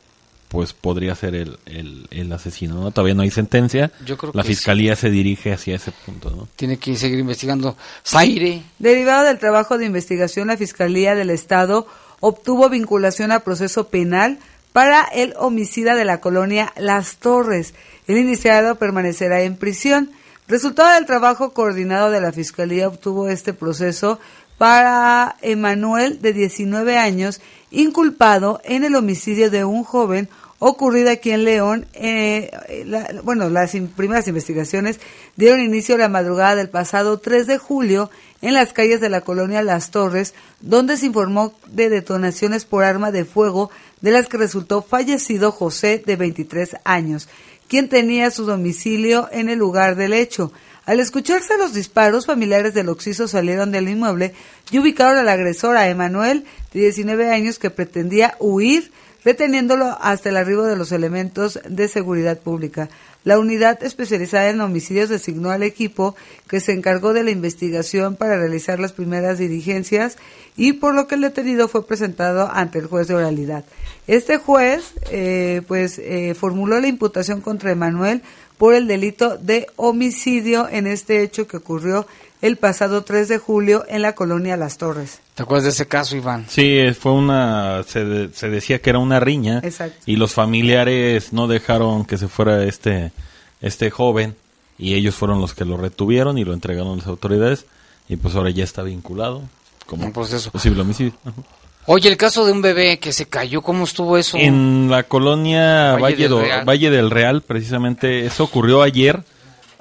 [0.48, 2.90] pues podría ser el, el, el asesino, ¿no?
[2.90, 3.90] Todavía no hay sentencia.
[4.04, 6.46] Yo creo La que fiscalía se dirige hacia ese punto, ¿no?
[6.56, 7.74] Tiene que seguir investigando.
[8.06, 11.86] Zaire, Derivado del trabajo de investigación, la Fiscalía del Estado
[12.22, 14.38] obtuvo vinculación a proceso penal
[14.72, 17.74] para el homicida de la colonia Las Torres.
[18.06, 20.10] El iniciado permanecerá en prisión.
[20.48, 24.18] Resultado del trabajo coordinado de la Fiscalía obtuvo este proceso
[24.56, 30.28] para Emanuel, de 19 años, inculpado en el homicidio de un joven
[30.60, 31.86] ocurrido aquí en León.
[31.94, 32.50] Eh,
[32.86, 35.00] la- bueno, las primeras investigaciones
[35.36, 38.10] dieron inicio a la madrugada del pasado 3 de julio
[38.42, 43.10] en las calles de la colonia Las Torres, donde se informó de detonaciones por arma
[43.10, 47.28] de fuego de las que resultó fallecido José de 23 años,
[47.68, 50.52] quien tenía su domicilio en el lugar del hecho.
[50.84, 54.34] Al escucharse los disparos, familiares del occiso salieron del inmueble
[54.72, 58.90] y ubicaron al agresor, a Emanuel, de 19 años, que pretendía huir,
[59.24, 62.88] reteniéndolo hasta el arribo de los elementos de seguridad pública.
[63.24, 66.16] La unidad especializada en homicidios designó al equipo
[66.48, 70.16] que se encargó de la investigación para realizar las primeras diligencias
[70.56, 73.64] y por lo que el detenido fue presentado ante el juez de oralidad.
[74.08, 78.22] Este juez, eh, pues, eh, formuló la imputación contra Emanuel
[78.58, 82.06] por el delito de homicidio en este hecho que ocurrió
[82.42, 85.20] el pasado 3 de julio en la colonia Las Torres.
[85.34, 86.44] ¿Te acuerdas de ese caso, Iván?
[86.48, 89.96] Sí, fue una, se, de- se decía que era una riña Exacto.
[90.04, 93.12] y los familiares no dejaron que se fuera este,
[93.60, 94.36] este joven
[94.78, 97.64] y ellos fueron los que lo retuvieron y lo entregaron a las autoridades
[98.08, 99.42] y pues ahora ya está vinculado
[99.86, 100.50] como Un proceso.
[100.50, 101.12] posible homicidio.
[101.24, 101.40] Ajá.
[101.86, 104.36] Oye, el caso de un bebé que se cayó, ¿cómo estuvo eso?
[104.38, 106.64] En la colonia Valle Valle, del do- Real.
[106.68, 109.24] Valle del Real, precisamente, eso ocurrió ayer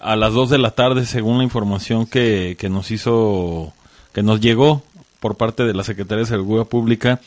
[0.01, 3.73] a las 2 de la tarde, según la información que, que nos hizo,
[4.13, 4.83] que nos llegó
[5.19, 7.21] por parte de la Secretaría de Seguridad Pública.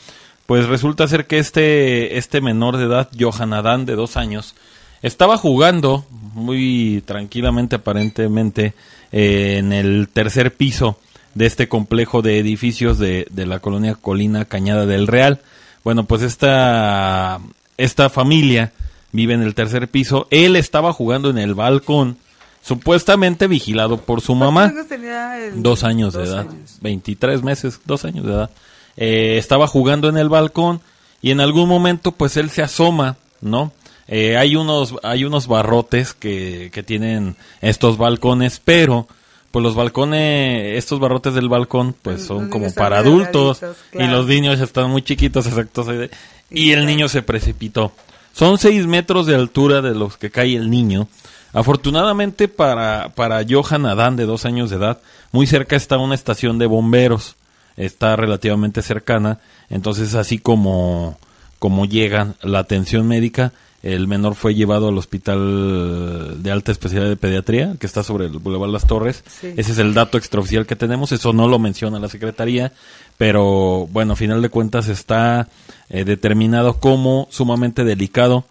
[0.45, 4.53] Pues resulta ser que este, este menor de edad, Johan Adán, de dos años,
[5.01, 8.73] estaba jugando muy tranquilamente, aparentemente,
[9.11, 10.99] eh, en el tercer piso
[11.33, 15.41] de este complejo de edificios de, de la colonia Colina Cañada del Real.
[15.83, 17.39] Bueno, pues esta,
[17.77, 18.71] esta familia
[19.11, 20.27] vive en el tercer piso.
[20.29, 22.17] Él estaba jugando en el balcón,
[22.65, 24.71] supuestamente vigilado por su mamá.
[24.71, 26.77] ¿Cuántos años tenía el- Dos años de dos edad, años?
[26.81, 28.49] 23 meses, dos años de edad.
[28.97, 30.81] Eh, estaba jugando en el balcón
[31.21, 33.71] y en algún momento pues él se asoma, ¿no?
[34.07, 39.07] Eh, hay unos hay unos barrotes que, que tienen estos balcones, pero
[39.51, 43.61] pues los balcones, estos barrotes del balcón pues son como para adultos
[43.93, 45.85] y los niños están muy chiquitos, exacto.
[46.49, 47.91] Y el niño se precipitó.
[48.33, 51.07] Son seis metros de altura de los que cae el niño.
[51.55, 54.99] Afortunadamente para, para Johan Adán, de dos años de edad,
[55.31, 57.37] muy cerca está una estación de bomberos.
[57.77, 59.39] Está relativamente cercana.
[59.69, 61.17] Entonces, así como,
[61.57, 67.15] como llega la atención médica, el menor fue llevado al hospital de alta especialidad de
[67.15, 69.23] pediatría, que está sobre el Boulevard Las Torres.
[69.27, 69.53] Sí.
[69.55, 71.13] Ese es el dato extraoficial que tenemos.
[71.13, 72.73] Eso no lo menciona la Secretaría.
[73.17, 75.47] Pero, bueno, a final de cuentas está
[75.89, 78.43] eh, determinado como sumamente delicado.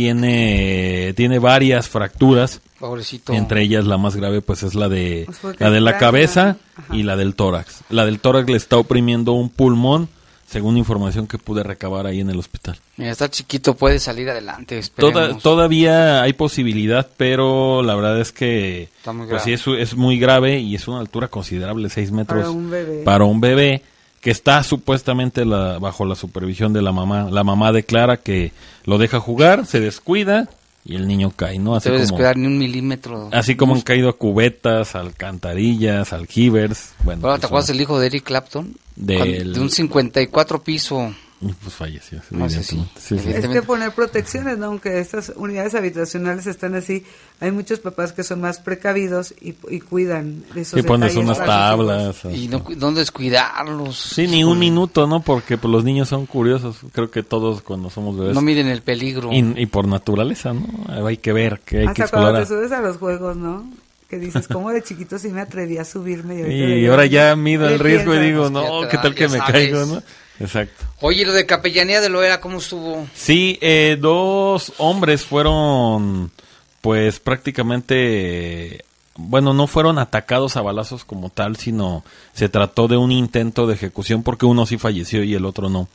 [0.00, 2.60] Tiene, tiene varias fracturas.
[2.78, 3.32] Pobrecito.
[3.34, 6.56] Entre ellas la más grave pues es la de Pues la de la cabeza
[6.90, 7.82] y la del tórax.
[7.90, 10.08] La del tórax le está oprimiendo un pulmón,
[10.46, 12.78] según información que pude recabar ahí en el hospital.
[12.96, 14.80] Mira, está chiquito, puede salir adelante.
[14.96, 19.94] Toda- todavía hay posibilidad, pero la verdad es que Está muy pues, sí, es, es
[19.94, 23.02] muy grave y es una altura considerable, 6 metros Para un bebé.
[23.04, 23.82] para un bebé
[24.20, 27.28] que está supuestamente la- bajo la supervisión de la mamá.
[27.30, 28.52] La mamá declara que
[28.84, 30.48] lo deja jugar, se descuida
[30.84, 31.74] y el niño cae, ¿no?
[31.74, 33.28] Así debe como, descuidar ni un milímetro.
[33.32, 36.92] así como han caído cubetas, alcantarillas, aljibers.
[37.04, 38.74] Bueno, Bueno, ¿Te acuerdas del hijo de Eric Clapton?
[38.96, 41.14] Del- De un 54 piso.
[41.40, 43.00] Pues falleció, No sé, evidentemente.
[43.00, 43.16] sí.
[43.16, 43.30] Sí, sí.
[43.34, 44.66] Es que poner protecciones, ¿no?
[44.66, 47.04] Aunque estas unidades habitacionales están así,
[47.40, 51.38] hay muchos papás que son más precavidos y, y cuidan de esos Sí, pones unas
[51.38, 52.24] tablas.
[52.30, 53.96] Y no, cu- no descuidarlos.
[53.96, 55.20] Sí, ni un minuto, ¿no?
[55.22, 56.76] Porque pues, los niños son curiosos.
[56.92, 58.34] Creo que todos cuando somos bebés.
[58.34, 59.32] No miden el peligro.
[59.32, 60.66] Y, y por naturaleza, ¿no?
[61.06, 62.68] Hay que ver, que hay que Hasta cuando te explorar.
[62.68, 63.66] subes a los juegos, ¿no?
[64.10, 66.34] Que dices, ¿cómo de chiquito sí me atreví a subirme?
[66.40, 69.28] Y, ahorita Y ahora ya mido ¿qué el riesgo y digo, no, ¿qué tal que
[69.28, 69.52] me sabes.
[69.52, 70.02] caigo, no?
[70.40, 70.86] Exacto.
[71.02, 73.06] Oye, lo de Capellanía de Loera, ¿cómo estuvo?
[73.14, 76.32] Sí, eh, dos hombres fueron,
[76.80, 78.84] pues prácticamente,
[79.16, 83.74] bueno, no fueron atacados a balazos como tal, sino se trató de un intento de
[83.74, 85.88] ejecución porque uno sí falleció y el otro no.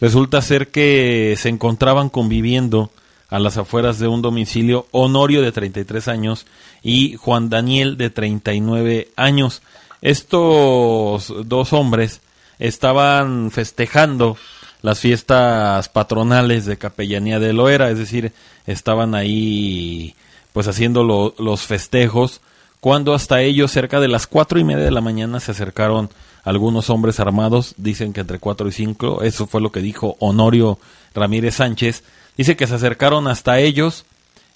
[0.00, 2.92] Resulta ser que se encontraban conviviendo
[3.30, 6.46] a las afueras de un domicilio Honorio de 33 años
[6.84, 9.60] y Juan Daniel de 39 años.
[10.00, 12.20] Estos dos hombres
[12.58, 14.36] estaban festejando
[14.82, 18.32] las fiestas patronales de Capellanía de Loera, es decir,
[18.66, 20.14] estaban ahí
[20.52, 22.40] pues haciendo lo- los festejos,
[22.80, 26.10] cuando hasta ellos cerca de las cuatro y media de la mañana se acercaron
[26.44, 30.78] algunos hombres armados, dicen que entre cuatro y cinco, eso fue lo que dijo Honorio
[31.14, 32.04] Ramírez Sánchez,
[32.36, 34.04] dice que se acercaron hasta ellos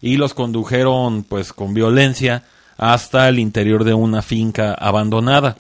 [0.01, 2.45] y los condujeron pues con violencia
[2.79, 5.57] hasta el interior de una finca abandonada.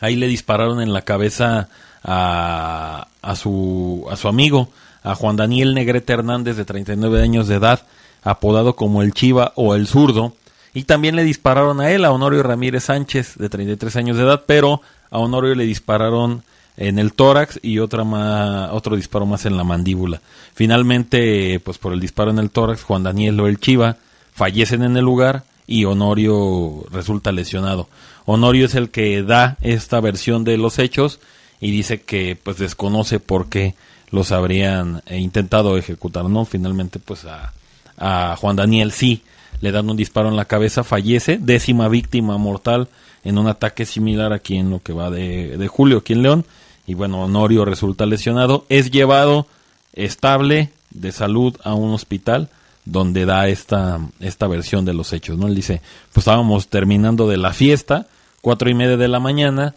[0.00, 1.68] Ahí le dispararon en la cabeza
[2.02, 4.68] a, a su, a su amigo,
[5.02, 7.82] a Juan Daniel Negrete Hernández, de 39 años de edad,
[8.22, 10.34] apodado como el Chiva o el Zurdo.
[10.74, 14.44] Y también le dispararon a él, a Honorio Ramírez Sánchez, de 33 años de edad,
[14.46, 16.42] pero a Honorio le dispararon
[16.76, 20.20] en el tórax y otra más, otro disparo más en la mandíbula.
[20.54, 23.96] Finalmente, pues por el disparo en el tórax, Juan Daniel o el Chiva
[24.32, 27.88] fallecen en el lugar y Honorio resulta lesionado.
[28.30, 31.18] Honorio es el que da esta versión de los hechos
[31.62, 33.74] y dice que pues desconoce por qué
[34.10, 36.44] los habrían eh, intentado ejecutar, ¿no?
[36.44, 37.54] Finalmente pues a,
[37.96, 39.22] a Juan Daniel sí
[39.62, 42.88] le dan un disparo en la cabeza, fallece, décima víctima mortal
[43.24, 46.44] en un ataque similar aquí en lo que va de, de julio, aquí en León,
[46.86, 49.46] y bueno, Honorio resulta lesionado, es llevado
[49.94, 52.50] estable de salud a un hospital
[52.84, 55.46] donde da esta, esta versión de los hechos, ¿no?
[55.46, 55.80] Él dice,
[56.12, 58.06] pues estábamos terminando de la fiesta,
[58.48, 59.74] cuatro y media de la mañana,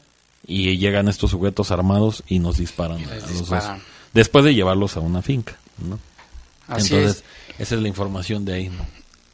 [0.47, 3.65] y llegan estos sujetos armados y nos disparan a los dos,
[4.13, 5.99] después de llevarlos a una finca, ¿no?
[6.69, 7.25] Así Entonces,
[7.59, 8.85] esa es la información de ahí, ¿no?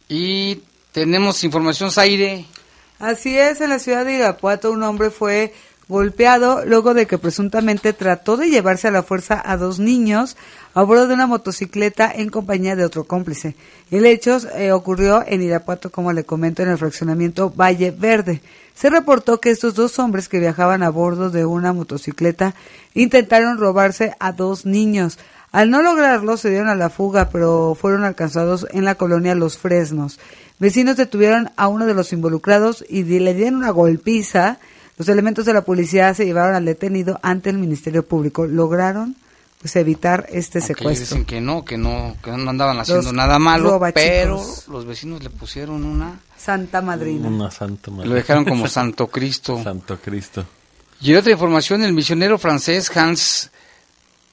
[0.10, 2.48] Y tenemos información, Zaire.
[2.98, 5.54] Así es, en la ciudad de Irapuato un hombre fue
[5.88, 10.36] golpeado luego de que presuntamente trató de llevarse a la fuerza a dos niños
[10.74, 13.56] a bordo de una motocicleta en compañía de otro cómplice.
[13.90, 18.42] El hecho eh, ocurrió en Irapuato, como le comento, en el fraccionamiento Valle Verde.
[18.76, 22.54] Se reportó que estos dos hombres que viajaban a bordo de una motocicleta
[22.94, 25.18] intentaron robarse a dos niños.
[25.52, 29.58] Al no lograrlo, se dieron a la fuga, pero fueron alcanzados en la colonia Los
[29.58, 30.20] Fresnos.
[30.60, 34.60] Vecinos detuvieron a uno de los involucrados y le dieron una golpiza.
[34.98, 38.45] Los elementos de la policía se llevaron al detenido ante el Ministerio Público.
[38.48, 39.16] Lograron
[39.60, 41.04] pues evitar este Aunque secuestro.
[41.06, 44.04] dicen que no, que no, que no andaban haciendo Los nada malo, robachicos.
[44.04, 46.20] pero los vecinos le pusieron una...
[46.38, 47.28] Santa Madrina.
[47.28, 48.10] Una santa madre.
[48.10, 49.60] Lo dejaron como Santo Cristo.
[49.64, 50.45] Santo Cristo.
[51.02, 53.52] Y otra información, el misionero francés Hans,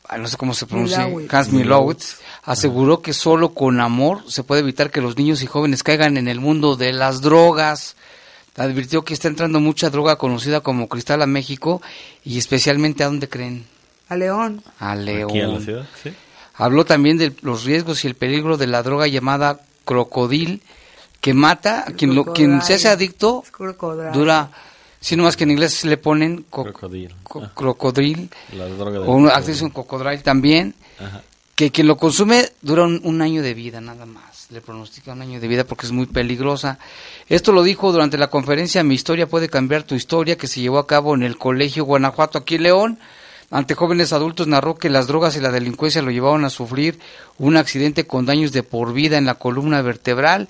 [0.09, 1.35] ah, no sé cómo se pronuncia, Milowitz.
[1.35, 5.83] Hans Milowitz, aseguró que solo con amor se puede evitar que los niños y jóvenes
[5.83, 7.97] caigan en el mundo de las drogas.
[8.57, 11.83] Advirtió que está entrando mucha droga conocida como cristal a México
[12.25, 13.65] y especialmente a dónde creen,
[14.09, 14.63] A León.
[14.79, 15.31] a León.
[15.31, 16.13] Aquí en la ciudad, sí.
[16.57, 20.63] Habló también de los riesgos y el peligro de la droga llamada crocodil,
[21.21, 23.43] que mata a quien, lo, quien se hace adicto,
[24.13, 24.51] dura,
[25.01, 27.15] si no más que en inglés le ponen co- Crocodilo.
[27.25, 31.23] co- crocodil, La droga de o un, cocodrilo también, Ajá.
[31.57, 35.23] que quien lo consume dura un, un año de vida nada más, le pronostica un
[35.23, 36.79] año de vida porque es muy peligrosa.
[37.29, 40.79] Esto lo dijo durante la conferencia Mi historia puede cambiar tu historia que se llevó
[40.79, 42.99] a cabo en el Colegio Guanajuato aquí en León.
[43.51, 46.99] Ante jóvenes adultos narró que las drogas y la delincuencia lo llevaron a sufrir
[47.39, 50.49] un accidente con daños de por vida en la columna vertebral.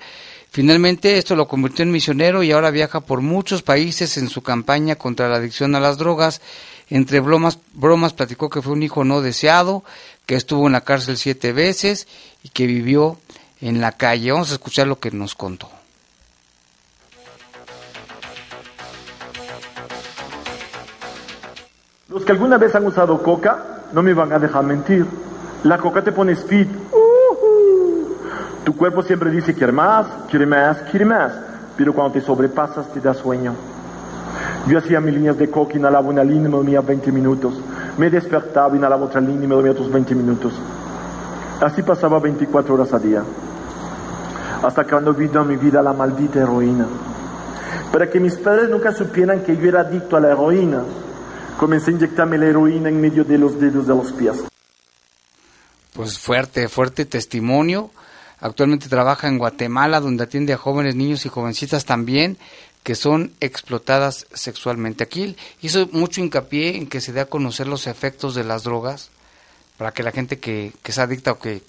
[0.51, 4.95] Finalmente esto lo convirtió en misionero y ahora viaja por muchos países en su campaña
[4.95, 6.41] contra la adicción a las drogas.
[6.89, 9.83] Entre bromas, bromas platicó que fue un hijo no deseado,
[10.25, 12.07] que estuvo en la cárcel siete veces
[12.43, 13.19] y que vivió
[13.61, 14.31] en la calle.
[14.31, 15.69] Vamos a escuchar lo que nos contó.
[22.09, 25.05] Los que alguna vez han usado coca no me van a dejar mentir.
[25.63, 26.67] La coca te pone speed.
[28.63, 31.33] Tu cuerpo siempre dice quiere más, quiere más, quiere más.
[31.75, 33.53] Pero cuando te sobrepasas te da sueño.
[34.67, 37.53] Yo hacía mis líneas de coca, inhalaba una línea y me dormía 20 minutos.
[37.97, 40.53] Me despertaba, inhalaba otra línea y me dormía otros 20 minutos.
[41.61, 43.23] Así pasaba 24 horas a día.
[44.63, 46.87] Hasta cuando vino a mi vida la maldita heroína.
[47.91, 50.83] Para que mis padres nunca supieran que yo era adicto a la heroína,
[51.57, 54.35] comencé a inyectarme la heroína en medio de los dedos de los pies.
[55.93, 57.91] Pues fuerte, fuerte testimonio.
[58.39, 62.37] Actualmente trabaja en Guatemala, donde atiende a jóvenes, niños y jovencitas también
[62.85, 65.03] que son explotadas sexualmente.
[65.03, 69.09] Aquí hizo mucho hincapié en que se dé a conocer los efectos de las drogas
[69.77, 71.63] para que la gente que, que es adicta o que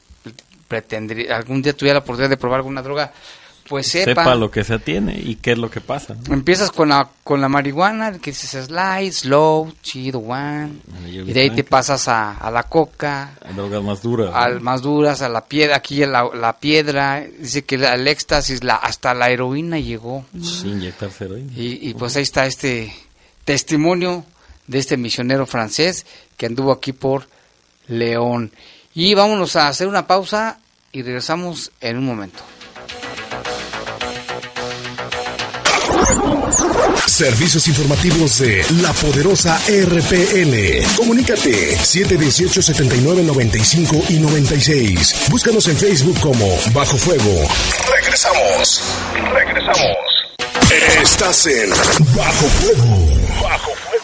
[0.69, 3.13] pretendría algún día tuviera la oportunidad de probar alguna droga,
[3.69, 4.23] pues sepa.
[4.23, 6.15] Sepa lo que se tiene y qué es lo que pasa.
[6.29, 6.35] ¿no?
[6.35, 10.71] Empiezas con la, con la marihuana, que dices slide, slow, chido, one.
[11.05, 14.31] Y de ahí te pasas a, a la coca, Hay drogas más duras.
[14.31, 14.37] ¿no?
[14.37, 18.63] al más duras, a la piedra, aquí la, la piedra, dice que la- el éxtasis,
[18.63, 20.25] la, hasta la heroína llegó.
[20.41, 21.53] Sí, inyectarse heroína.
[21.57, 22.93] Y, y pues ahí está este
[23.45, 24.25] testimonio
[24.69, 26.07] de este misionero francés
[26.37, 27.27] que anduvo aquí por
[27.89, 28.53] León.
[28.97, 30.57] Y vámonos a hacer una pausa
[30.91, 32.43] y regresamos en un momento.
[37.07, 40.83] Servicios informativos de la poderosa RPN.
[40.97, 45.29] Comunícate 718-7995 y 96.
[45.29, 47.47] Búscanos en Facebook como Bajo Fuego.
[47.95, 48.83] Regresamos.
[49.31, 49.99] Regresamos.
[51.03, 51.69] Estás en
[52.17, 52.97] Bajo Fuego.
[53.43, 53.96] Bajo Fuego.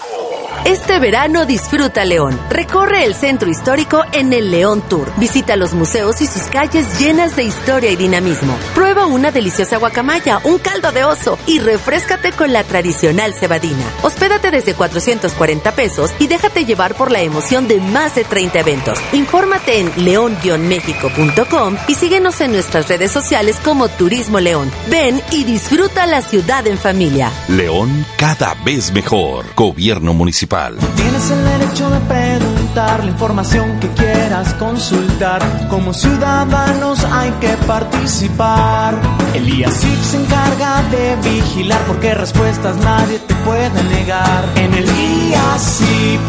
[0.64, 2.38] Este verano disfruta León.
[2.48, 5.10] Recorre el centro histórico en el León Tour.
[5.16, 8.56] Visita los museos y sus calles llenas de historia y dinamismo.
[8.72, 13.84] Prueba una deliciosa guacamaya, un caldo de oso y refrescate con la tradicional cebadina.
[14.02, 18.98] Hospédate desde 440 pesos y déjate llevar por la emoción de más de 30 eventos.
[19.12, 24.70] Infórmate en león-méxico.com y síguenos en nuestras redes sociales como Turismo León.
[24.88, 27.32] Ven y disfruta la ciudad en familia.
[27.48, 29.44] León cada vez mejor.
[29.56, 30.51] Gobierno municipal.
[30.52, 35.40] Tienes el derecho de preguntar la información que quieras consultar.
[35.70, 38.94] Como ciudadanos hay que participar.
[39.32, 44.44] El IACIP se encarga de vigilar porque respuestas nadie te puede negar.
[44.56, 46.20] En el IACIP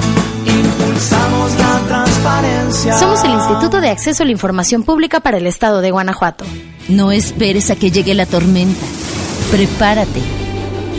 [0.47, 2.97] impulsamos la transparencia.
[2.97, 6.45] Somos el Instituto de Acceso a la Información Pública para el Estado de Guanajuato.
[6.87, 8.85] No esperes a que llegue la tormenta.
[9.51, 10.42] Prepárate.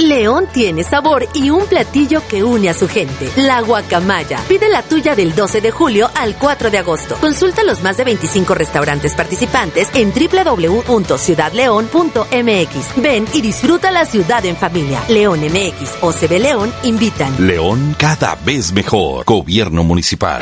[0.00, 3.30] León tiene sabor y un platillo que une a su gente.
[3.36, 4.40] La guacamaya.
[4.48, 7.16] Pide la tuya del 12 de julio al 4 de agosto.
[7.20, 12.96] Consulta los más de 25 restaurantes participantes en www.ciudadleón.mx.
[12.96, 15.02] Ven y disfruta la ciudad en familia.
[15.08, 17.46] León MX o CB León invitan.
[17.46, 19.24] León cada vez mejor.
[19.24, 20.40] Gobierno municipal.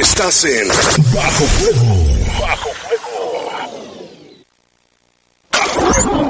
[0.00, 0.68] Estás en
[1.12, 2.04] Bajo Fuego.
[2.40, 2.70] Bajo
[6.04, 6.29] Fuego.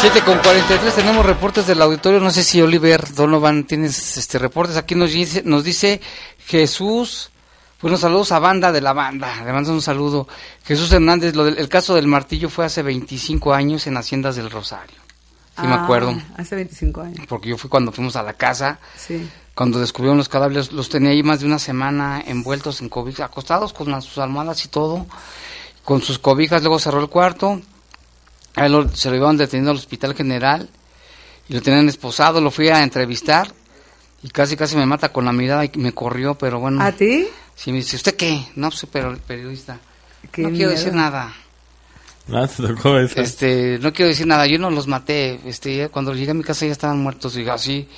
[0.00, 2.20] Siete con 43 tenemos reportes del auditorio.
[2.20, 4.76] No sé si Oliver Donovan tienes este reportes.
[4.76, 6.00] Aquí nos dice, nos dice
[6.46, 7.30] Jesús.
[7.82, 9.42] Buenos saludos a banda de la banda.
[9.44, 10.26] Le mando un saludo.
[10.64, 14.50] Jesús Hernández, lo del, el caso del martillo fue hace 25 años en Haciendas del
[14.50, 14.96] Rosario.
[15.60, 16.14] Sí me Ah, acuerdo.
[16.36, 17.26] Hace 25 años.
[17.28, 18.78] Porque yo fui cuando fuimos a la casa.
[18.96, 19.28] Sí.
[19.54, 23.74] Cuando descubrieron los cadáveres, los tenía ahí más de una semana envueltos en cobijas, acostados
[23.74, 25.06] con sus almohadas y todo,
[25.84, 27.60] con sus cobijas, luego cerró el cuarto,
[28.56, 30.68] a él lo- se lo iban detenido al hospital general
[31.48, 33.52] y lo tenían esposado, lo fui a entrevistar
[34.22, 36.82] y casi casi me mata con la mirada y me corrió, pero bueno.
[36.82, 37.26] ¿A ti?
[37.54, 38.46] Sí, me dice, ¿usted qué?
[38.56, 39.78] No, soy pero periodista.
[40.32, 41.32] Qué no quiero decir nada.
[42.32, 43.20] Ah, te tocó esa.
[43.20, 45.40] Este, no quiero decir nada, yo no los maté.
[45.46, 47.36] Este, ya cuando llegué a mi casa ya estaban muertos.
[47.36, 47.88] Y así,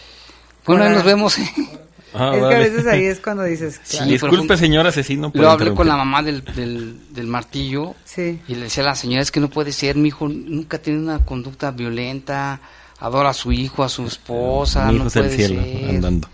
[0.64, 1.36] bueno, ahí nos vemos.
[2.14, 3.80] Ah, es que a veces ahí es cuando dices.
[3.82, 4.10] Sí, claro.
[4.12, 5.30] Disculpe, pero- señor asesino.
[5.32, 8.40] por Lo hablé con la mamá del, del, del martillo Sí.
[8.48, 10.98] y le decía a la señora, es que no puede ser, mi hijo nunca tiene
[11.00, 12.60] una conducta violenta,
[13.00, 15.88] adora a su hijo, a su esposa, Mi no hijo el puede cielo, ser.
[15.90, 16.28] andando.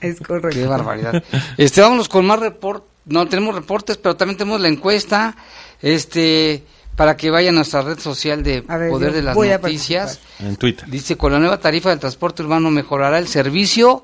[0.00, 0.50] Es correcto.
[0.58, 1.22] Qué barbaridad.
[1.56, 2.88] Este, vámonos con más reportes.
[3.06, 5.36] No, tenemos reportes, pero también tenemos la encuesta.
[5.80, 6.64] Este,
[6.96, 10.18] para que vayan a nuestra red social de ver, Poder de las Noticias.
[10.40, 10.88] En Twitter.
[10.90, 14.02] Dice, con la nueva tarifa del transporte urbano mejorará el servicio.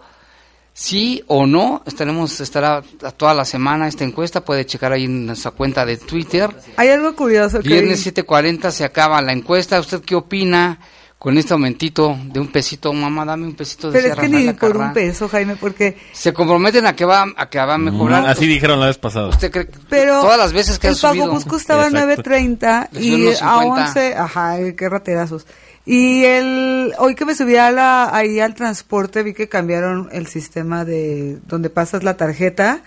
[0.74, 2.82] Sí o no, estaremos, estará
[3.18, 6.48] toda la semana esta encuesta, puede checar ahí en nuestra cuenta de Twitter.
[6.76, 7.68] Hay algo curioso que.
[7.68, 9.78] Viernes 7.40 se acaba la encuesta.
[9.78, 10.78] ¿Usted qué opina
[11.18, 12.90] con este aumentito de un pesito?
[12.94, 15.98] Mamá, dame un pesito de Pero es que ni por un peso, Jaime, porque.
[16.12, 18.22] Se comprometen a que va a que va a mejorar.
[18.22, 19.28] Mm, así dijeron la vez pasada.
[19.28, 21.24] ¿Usted cree que Pero todas las veces que el ha subido?
[21.26, 22.22] Pago Busco estaba Exacto.
[22.22, 23.84] a 9.30 Le subieron y a 50.
[23.88, 25.46] 11, ajá, qué raterazos.
[25.84, 30.28] Y el, hoy que me subí a la, ahí al transporte vi que cambiaron el
[30.28, 32.82] sistema de donde pasas la tarjeta.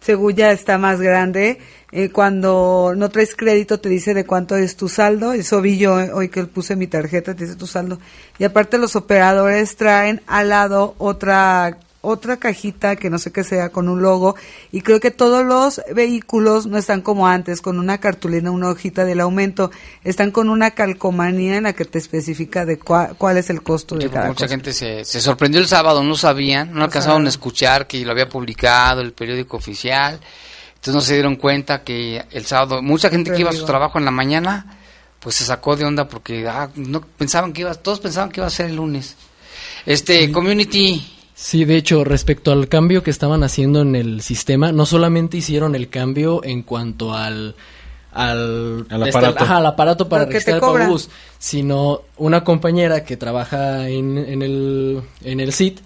[0.00, 1.58] Según ya está más grande.
[1.92, 5.32] Eh, cuando no traes crédito te dice de cuánto es tu saldo.
[5.32, 7.98] Eso vi yo eh, hoy que puse mi tarjeta, te dice tu saldo.
[8.38, 13.68] Y aparte los operadores traen al lado otra otra cajita que no sé qué sea
[13.68, 14.34] con un logo
[14.72, 19.04] y creo que todos los vehículos no están como antes con una cartulina una hojita
[19.04, 19.70] del aumento
[20.02, 23.96] están con una calcomanía en la que te especifica de cua- cuál es el costo
[23.96, 24.48] de Sí, cada mucha cosa.
[24.48, 28.28] gente se, se sorprendió el sábado, no sabían, no alcanzaron a escuchar que lo había
[28.30, 30.18] publicado el periódico oficial,
[30.76, 33.98] Entonces no se dieron cuenta que el sábado, mucha gente que iba a su trabajo
[33.98, 34.78] en la mañana,
[35.20, 38.46] pues se sacó de onda porque ah, no pensaban que iba, todos pensaban que iba
[38.46, 39.16] a ser el lunes.
[39.84, 41.18] Este, community.
[41.42, 45.74] Sí, de hecho, respecto al cambio que estaban haciendo en el sistema, no solamente hicieron
[45.74, 47.54] el cambio en cuanto al
[48.12, 49.44] al, Al este, aparato.
[49.44, 55.00] ajá, al aparato para registrar el pagobús, sino una compañera que trabaja en, en el
[55.24, 55.80] en el SIT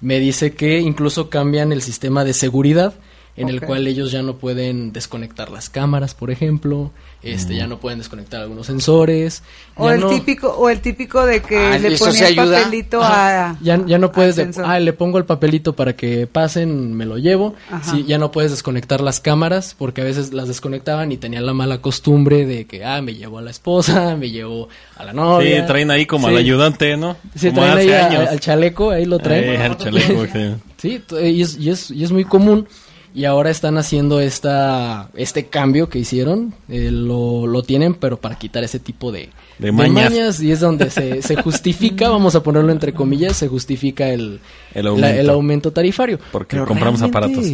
[0.00, 2.94] me dice que incluso cambian el sistema de seguridad
[3.40, 6.90] en el cual ellos ya no pueden desconectar las cámaras, por ejemplo,
[7.22, 7.56] este Mm.
[7.56, 9.42] ya no pueden desconectar algunos sensores,
[9.76, 12.58] O el no- típico o el típico de que Ah, le sí ayuda.
[12.62, 13.50] papelito Ajá.
[13.50, 17.04] a ya, ya no puedes, de- ah, le pongo el papelito para que pasen, me
[17.06, 17.54] lo llevo.
[17.70, 17.90] Ajá.
[17.90, 21.52] Sí, ya no puedes desconectar las cámaras porque a veces las desconectaban y tenían la
[21.54, 25.60] mala costumbre de que, ah, me llevo a la esposa, me llevo a la novia.
[25.60, 26.32] Sí, traen ahí como Sí.
[26.34, 27.16] al ayudante, ¿no?
[27.34, 28.28] Sí, como traen hace ahí a- años.
[28.30, 29.44] al chaleco, ahí lo traen.
[29.44, 30.54] Eh, al chaleco, sí.
[30.78, 32.66] Sí, y es, y, es, y es muy común.
[33.12, 36.54] Y ahora están haciendo esta este cambio que hicieron.
[36.68, 40.40] eh, lo, lo tienen, pero para quitar ese tipo de, De mañas.
[40.40, 44.40] Y es donde se, se justifica, vamos a ponerlo entre comillas, se justifica el,
[44.74, 45.20] El la- aumento.
[45.20, 46.18] el aumento tarifario.
[46.30, 47.44] Porque compramos aparatos.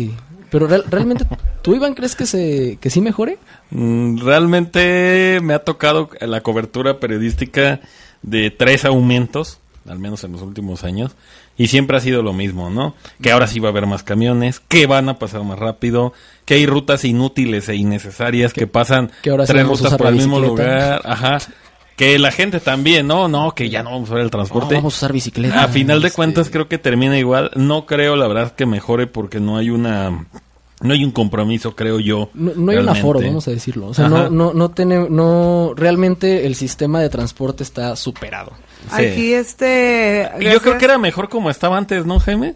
[0.50, 1.24] Pero real- realmente,
[1.62, 3.38] ¿tú, Iván, crees que, se, que sí mejore?
[3.70, 7.80] Mm, Realmente me ha tocado la cobertura periodística
[8.22, 9.59] de tres aumentos,
[9.89, 11.12] al menos en los últimos años,
[11.57, 12.95] y siempre ha sido lo mismo, ¿no?
[13.22, 16.12] Que ahora sí va a haber más camiones, que van a pasar más rápido,
[16.45, 20.14] que hay rutas inútiles e innecesarias que, pasan que ahora sí tres rutas por el
[20.16, 21.39] mismo lugar, ajá.
[21.97, 24.74] Que la gente también, no, no, que ya no vamos a ver el transporte.
[24.74, 25.62] No, vamos a usar bicicleta.
[25.64, 27.51] A final de Este- cuentas creo que termina igual.
[27.55, 30.26] No creo, la verdad, que mejore porque no hay una,
[30.82, 32.28] no hay un compromiso, creo yo.
[32.34, 33.87] No, no hay un aforo, vamos a decirlo.
[33.87, 34.24] O sea, Ajá.
[34.24, 38.53] no, no, no, tiene, no, realmente el sistema de transporte está superado.
[38.91, 42.55] Aquí este yo creo que era mejor como estaba antes, ¿no, Jaime?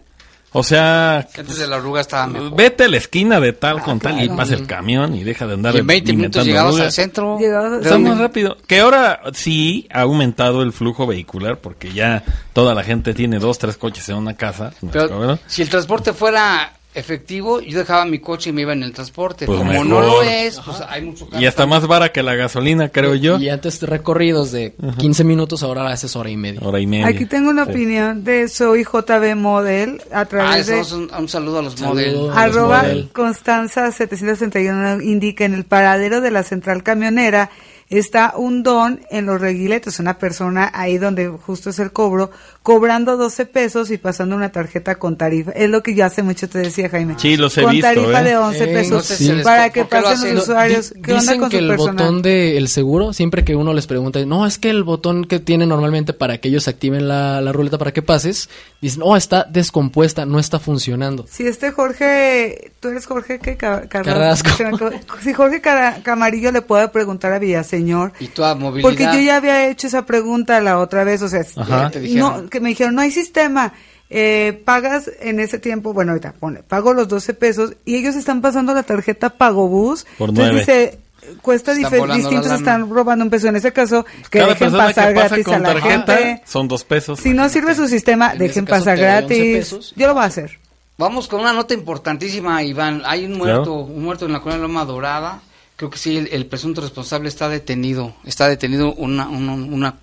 [0.53, 2.53] O sea, Antes de la oruga estaba mejor.
[2.57, 5.53] vete a la esquina de tal con tal y pasa el camión y deja de
[5.53, 7.39] andar Y en 20 minutos llegabas al centro.
[7.39, 8.09] Llegabas al Está centro.
[8.11, 8.57] más rápido.
[8.67, 12.21] Que ahora sí ha aumentado el flujo vehicular porque ya
[12.51, 14.73] toda la gente tiene dos, tres coches en una casa.
[14.91, 18.91] Pero si el transporte fuera efectivo, yo dejaba mi coche y me iba en el
[18.93, 19.45] transporte.
[19.45, 19.85] Pues Como mejor.
[19.87, 23.37] no lo es, pues hay mucho Y hasta más vara que la gasolina, creo yo.
[23.39, 26.59] Y antes de recorridos de 15 minutos, ahora haces hora y media.
[26.63, 27.07] Hora y media.
[27.07, 27.71] Aquí tengo una Sí.
[27.71, 31.79] opinión de Soy JB Model a Ah, través de eso, un, un saludo a los
[31.81, 32.35] modelos.
[32.35, 33.09] arroba Model.
[33.13, 37.49] Constanza 731 indica en el paradero de la central camionera
[37.97, 42.31] está un don en los reguiletos, una persona ahí donde justo es el cobro,
[42.63, 45.51] cobrando 12 pesos y pasando una tarjeta con tarifa.
[45.51, 47.15] Es lo que yo hace mucho te decía, Jaime.
[47.17, 48.23] Sí, los he con visto, tarifa ¿eh?
[48.23, 50.35] de 11 Eh, pesos no sé si para que ¿por qué lo pasen hacen?
[50.35, 50.93] los usuarios.
[51.03, 51.95] ¿Qué onda Dicen con que su el personal?
[51.95, 55.65] botón del seguro, siempre que uno les pregunta, no, es que el botón que tiene
[55.65, 58.49] normalmente para que ellos activen la, la ruleta para que pases,
[58.81, 61.25] dicen, no, está descompuesta, no está funcionando.
[61.29, 64.49] Si este Jorge, tú eres Jorge que Carrasco.
[65.21, 65.61] Si Jorge
[66.03, 67.80] Camarillo le puede preguntar a Villaseñor,
[68.19, 68.89] Y toda movilidad.
[68.89, 71.91] porque yo ya había hecho esa pregunta la otra vez, o sea, Ajá.
[72.15, 73.73] No, que me dijeron, no hay sistema,
[74.09, 78.41] eh, pagas en ese tiempo, bueno, ahorita pone, pago los 12 pesos y ellos están
[78.41, 80.99] pasando la tarjeta Pagobús, Por entonces dice,
[81.41, 85.27] cuesta distintos, están robando un peso, en ese caso, que Cada dejen pasar que pasa
[85.29, 86.41] gratis a con la tarjeta gente.
[86.45, 87.19] son dos pesos.
[87.19, 89.93] Si no sirve su sistema, En dejen pasar te doy 11 gratis.
[89.95, 90.59] Yo lo voy a hacer.
[90.97, 93.01] Vamos con una nota importantísima, Iván.
[93.05, 93.53] Hay un Claro.
[93.55, 95.41] muerto, un muerto en la colonia Loma Dorada.
[95.81, 98.13] Creo que sí, el, el presunto responsable está detenido.
[98.23, 99.53] Está detenido una, una,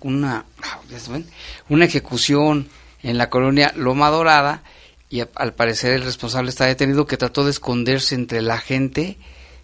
[0.01, 0.45] una,
[1.69, 2.67] una, ejecución
[3.01, 4.61] en la colonia Loma Dorada
[5.09, 9.15] y a- al parecer el responsable está detenido que trató de esconderse entre la gente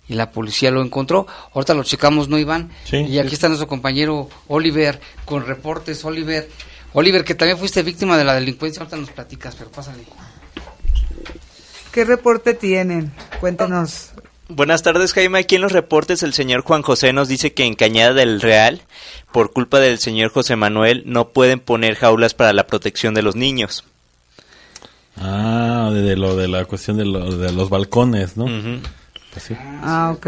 [0.07, 1.27] y la policía lo encontró.
[1.53, 2.71] Ahorita lo checamos, ¿no, Iván?
[2.85, 3.35] Sí, y aquí sí.
[3.35, 6.05] está nuestro compañero Oliver con reportes.
[6.05, 6.49] Oliver,
[6.93, 8.79] Oliver, que también fuiste víctima de la delincuencia.
[8.79, 10.05] Ahorita nos platicas, pero pásale.
[11.91, 13.11] ¿Qué reporte tienen?
[13.41, 14.11] Cuéntenos.
[14.47, 15.39] Buenas tardes, Jaime.
[15.39, 18.81] Aquí en los reportes el señor Juan José nos dice que en Cañada del Real,
[19.31, 23.35] por culpa del señor José Manuel, no pueden poner jaulas para la protección de los
[23.35, 23.83] niños.
[25.17, 28.45] Ah, de, de lo de la cuestión de, lo- de los balcones, ¿no?
[29.31, 29.55] Pues sí.
[29.59, 30.27] Ah, ok.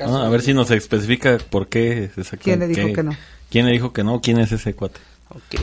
[0.00, 2.10] Ah, a ver si nos especifica por qué.
[2.42, 3.16] ¿Quién le dijo qué- que no?
[3.50, 4.20] ¿Quién le dijo que no?
[4.20, 4.98] ¿Quién es ese cuate?
[5.28, 5.60] Ok.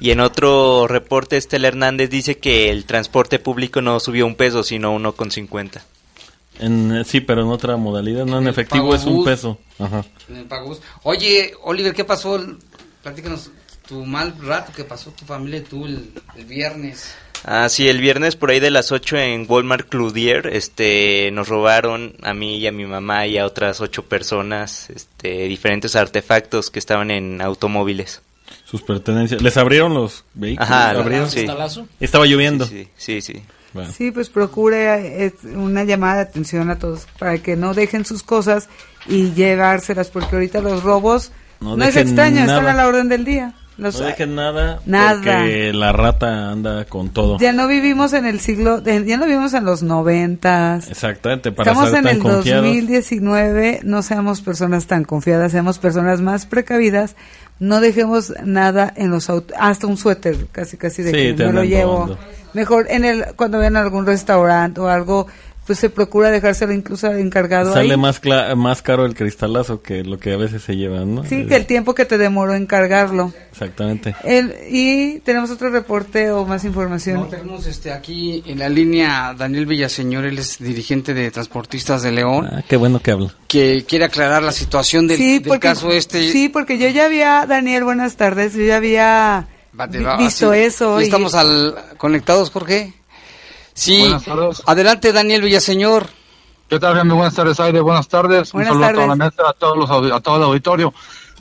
[0.00, 4.64] Y en otro reporte, Estela Hernández dice que el transporte público no subió un peso,
[4.64, 5.84] sino uno con cincuenta.
[6.58, 9.58] En, eh, sí, pero en otra modalidad, no en efectivo es un peso.
[9.78, 10.04] Ajá.
[10.28, 10.80] En el Pagobús.
[11.02, 12.40] Oye, Oliver, ¿qué pasó?
[13.02, 13.50] Platícanos
[13.88, 17.14] tu mal rato que pasó tu familia y tú el, el viernes.
[17.44, 22.14] Ah, sí, el viernes por ahí de las 8 en Walmart Cloutier, este, nos robaron
[22.22, 26.78] a mí y a mi mamá y a otras ocho personas, este, diferentes artefactos que
[26.78, 28.22] estaban en automóviles.
[28.64, 29.42] Sus pertenencias.
[29.42, 30.70] ¿Les abrieron los vehículos?
[30.70, 31.30] Ajá, ¿Abrieron?
[31.30, 31.40] sí.
[31.40, 31.88] ¿Estalazo?
[31.98, 32.64] Estaba lloviendo.
[32.66, 33.42] Sí, sí, sí.
[33.74, 33.90] Bueno.
[33.92, 38.22] Sí, pues procure eh, una llamada de atención a todos para que no dejen sus
[38.22, 38.68] cosas
[39.06, 42.70] y llevárselas, porque ahorita los robos No no, es extraño, están nada.
[42.72, 43.54] a la orden del día.
[43.78, 45.14] Los- no dejen nada, Nada.
[45.14, 47.38] porque la rata anda con todo.
[47.38, 50.90] Ya no vivimos en el siglo, de- ya no vivimos en los noventas.
[50.90, 52.66] Exactamente, para Estamos en el confiados.
[52.66, 57.16] 2019, no seamos personas tan confiadas, seamos personas más precavidas,
[57.62, 61.52] no dejemos nada en los autos, hasta un suéter, casi casi de Sí, que me
[61.52, 62.18] lo llevo.
[62.54, 65.28] Mejor en el cuando vayan a algún restaurante o algo,
[65.66, 67.96] pues se procura dejárselo incluso al encargado Sale ahí.
[68.00, 71.24] más, cla- más caro el cristalazo que lo que a veces se llevan, ¿no?
[71.24, 73.32] Sí, que el tiempo que te demoró en cargarlo.
[73.52, 74.16] Exactamente.
[74.24, 77.20] El, y tenemos otro reporte o más información.
[77.20, 82.10] No, tenemos este, aquí en la línea Daniel Villaseñor, él es dirigente de Transportistas de
[82.12, 83.32] León, Ah, qué bueno que habla.
[83.46, 86.30] que quiere aclarar la situación del, sí, del porque, caso este.
[86.32, 89.46] Sí, porque yo ya había, Daniel, buenas tardes, yo ya había
[89.78, 89.86] va,
[90.16, 90.96] visto así, eso.
[90.98, 92.94] ¿ya y- estamos al, conectados, Jorge?
[93.74, 94.00] Sí.
[94.00, 94.62] Buenas tardes.
[94.66, 96.06] Adelante, Daniel Villaseñor.
[96.68, 97.14] ¿Qué tal, Jaime?
[97.14, 97.80] Buenas tardes, Aire.
[97.80, 98.52] Buenas tardes.
[98.52, 99.38] Buenas Un saludo a toda la tardes.
[99.38, 100.94] mesa, a, todos los, a todo el auditorio.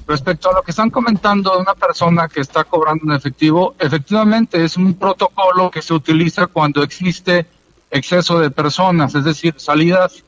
[0.08, 4.64] Respecto a lo que están comentando de una persona que está cobrando en efectivo, efectivamente
[4.64, 7.46] es un protocolo que se utiliza cuando existe
[7.90, 10.24] exceso de personas, es decir, salidas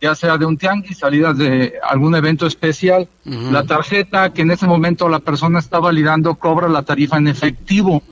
[0.00, 3.08] ya sea de un tianguis, salidas de algún evento especial.
[3.24, 8.02] La tarjeta que en ese momento la persona está validando cobra la tarifa en efectivo.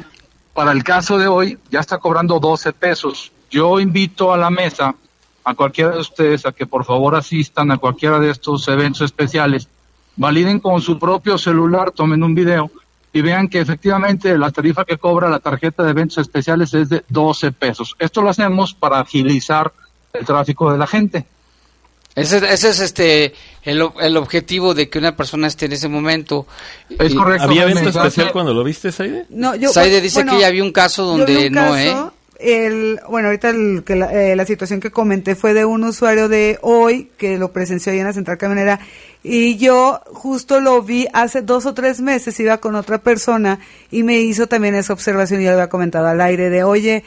[0.55, 3.33] Para el caso de hoy, ya está cobrando 12 pesos.
[3.55, 4.97] Yo invito a la mesa
[5.45, 9.69] a cualquiera de ustedes a que por favor asistan a cualquiera de estos eventos especiales,
[10.17, 12.69] validen con su propio celular, tomen un video
[13.13, 17.05] y vean que efectivamente la tarifa que cobra la tarjeta de eventos especiales es de
[17.09, 17.95] 12 pesos.
[18.01, 19.73] Esto lo hacemos para agilizar
[20.13, 21.25] el tráfico de la gente.
[22.17, 26.49] Ese, ese es este el, el objetivo de que una persona esté en ese momento.
[26.99, 29.27] Es correcto, ¿Había evento especial cuando lo viste, Saide?
[29.29, 31.61] No, yo, Saide dice bueno, que ya había un caso yo vi donde un no,
[31.61, 31.97] caso, ¿eh?
[32.39, 36.29] El, bueno, ahorita el- que la, eh, la situación que comenté fue de un usuario
[36.29, 38.81] de hoy que lo presenció ahí en la central camionera
[39.23, 43.61] y yo justo lo vi hace dos o tres meses, iba con otra persona
[43.91, 47.05] y me hizo también esa observación y yo lo había comentado al aire de, oye,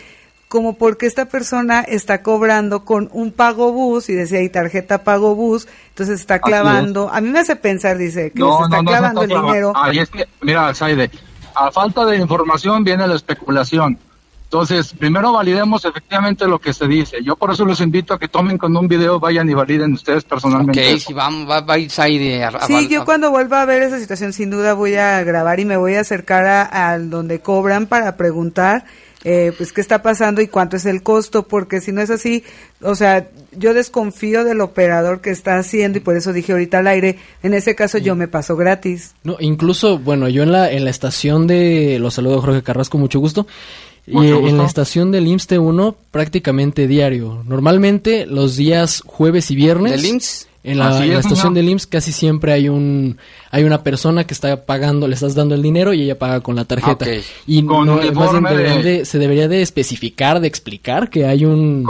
[0.48, 5.36] como porque esta persona está cobrando con un pago bus y decía ahí tarjeta pago
[5.36, 9.24] bus, entonces está Así clavando, a mí me hace pensar, dice, que se está clavando
[9.24, 9.74] el está dinero.
[9.76, 11.12] Ahí es que, mira, Saide,
[11.54, 14.00] a falta de información viene la especulación.
[14.48, 17.18] Entonces, primero validemos efectivamente lo que se dice.
[17.22, 20.24] Yo por eso los invito a que tomen con un video, vayan y validen ustedes
[20.24, 20.94] personalmente.
[20.94, 21.92] Ok, si vamos, va, va a ir
[22.42, 25.22] a- a- Sí, a- yo cuando vuelva a ver esa situación, sin duda voy a
[25.24, 28.86] grabar y me voy a acercar a, al donde cobran para preguntar,
[29.26, 32.46] eh, pues, qué está pasando y cuánto es el costo, porque si no es así,
[32.82, 36.88] o sea, yo desconfío del operador que está haciendo y por eso dije ahorita al
[36.88, 39.14] aire, en ese caso yo me paso gratis.
[39.26, 43.20] No, incluso, bueno, yo en la, en la estación de, los saludo Jorge Carrasco, mucho
[43.20, 43.46] gusto.
[44.08, 47.44] Y en la estación del IMSS T1 prácticamente diario.
[47.46, 49.92] Normalmente los días jueves y viernes.
[49.92, 50.48] ¿Del IMSS?
[50.64, 51.54] En la, Así en la es, estación señor.
[51.56, 53.18] del IMSS casi siempre hay un
[53.52, 56.56] hay una persona que está pagando, le estás dando el dinero y ella paga con
[56.58, 57.06] la tarjeta.
[57.46, 61.10] Y Con no, más bien uniforme deberían de- de- se debería de especificar, de explicar
[61.10, 61.86] que hay un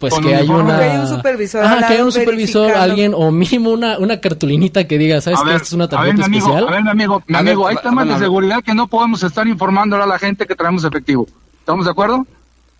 [0.00, 2.72] pues con que hay una Que hay un supervisor Ajá, al que hay un supervisor,
[2.72, 5.96] alguien o mínimo una una cartulinita que diga, ¿sabes ver, Esta es una a ver,
[5.98, 6.68] tarjeta mi amigo, especial.
[6.68, 9.22] a ver, mi amigo, mi A ver, amigo, hay temas de seguridad que no podemos
[9.22, 11.26] estar informándole a la gente que traemos efectivo.
[11.68, 12.26] ¿Estamos de acuerdo?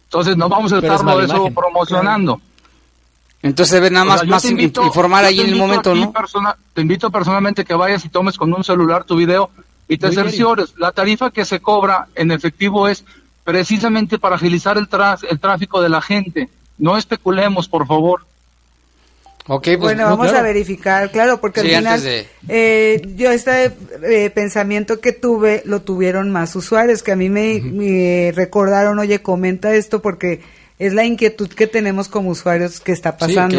[0.04, 2.40] Entonces no vamos a es estarlo mala eso promocionando.
[3.42, 6.10] Entonces debe nada O más, sea, más invito- informar ahí en el momento, ¿no?
[6.10, 9.50] persona- te invito personalmente que vayas y tomes con un celular tu video
[9.90, 10.24] y te Muy bien.
[10.24, 10.72] cerciores.
[10.78, 13.04] La tarifa que se cobra en efectivo es
[13.44, 14.88] precisamente para agilizar el,
[15.28, 16.48] el tráfico de la gente.
[16.78, 18.24] No especulemos, por favor.
[19.48, 20.38] Ok, pues bueno, no, vamos claro.
[20.40, 23.72] a verificar, claro, porque Sí, al final, de- eh, yo este
[24.02, 29.20] eh, pensamiento que tuve lo tuvieron más usuarios que a mí me, me recordaron, oye,
[29.22, 30.42] comenta esto porque
[30.78, 33.56] es la inquietud que tenemos como usuarios que está pasando.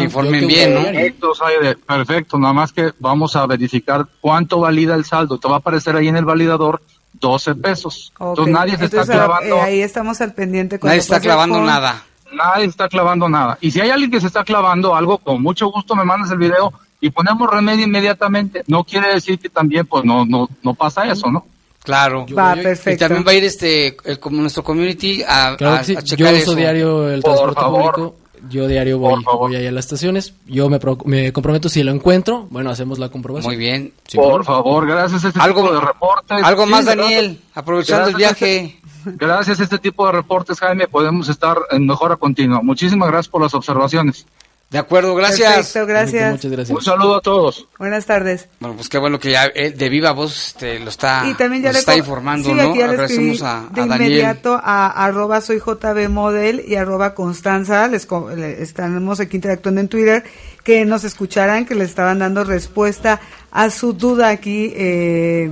[0.92, 2.38] Perfecto, Saide, perfecto.
[2.38, 5.38] Nada más que vamos a verificar cuánto valida el saldo.
[5.38, 6.80] Te va a aparecer ahí en el validador
[7.14, 8.12] 12 pesos.
[8.18, 9.56] Ok, Entonces nadie se está clavando.
[9.56, 10.78] eh, ahí estamos al pendiente.
[10.82, 12.04] Nadie está clavando con- nada.
[12.32, 13.58] Nadie está clavando nada.
[13.60, 16.38] Y si hay alguien que se está clavando algo, con mucho gusto me mandas el
[16.38, 18.62] video y ponemos remedio inmediatamente.
[18.66, 21.46] No quiere decir que también pues no no no pasa eso, ¿no?
[21.82, 22.26] Claro.
[22.36, 22.98] Va, Y perfecto.
[23.06, 26.42] también va a ir este el, como nuestro community a, Claro a- Yo checar uso
[26.42, 26.54] eso.
[26.54, 27.92] diario el Por transporte favor.
[27.94, 28.16] público.
[28.48, 30.34] Yo diario voy, voy ahí a las estaciones.
[30.46, 32.46] Yo me, pro- me comprometo si lo encuentro.
[32.50, 33.52] Bueno, hacemos la comprobación.
[33.52, 33.92] Muy bien.
[34.14, 36.42] Por favor, gracias a este Algo- tipo de reportes.
[36.42, 37.04] algo más, gracias.
[37.04, 38.64] Daniel, aprovechando el Gracias a viaje.
[38.64, 38.80] este-
[39.16, 42.60] gracias a este tipo de reportes, Jaime, podemos estar en mejora continua.
[42.62, 44.26] Muchísimas gracias por las observaciones.
[44.70, 45.52] De acuerdo, gracias.
[45.56, 46.30] Perfecto, gracias.
[46.30, 46.78] Muchas gracias.
[46.78, 47.66] Un saludo a todos.
[47.76, 48.48] Buenas tardes.
[48.60, 51.64] Bueno, pues qué bueno que ya eh, de viva voz este, lo está, Y también
[51.64, 52.70] ya nos le está informando, sí, ¿no?
[52.70, 57.14] aquí ya le Agradecemos a, de a inmediato a arroba soy JB Model y arroba
[57.16, 60.22] Constanza, les co- le- estamos aquí interactuando en Twitter,
[60.62, 65.50] que nos escucharan, que les estaban dando respuesta a su duda aquí, eh,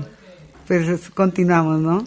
[0.69, 2.07] pues continuamos, ¿no?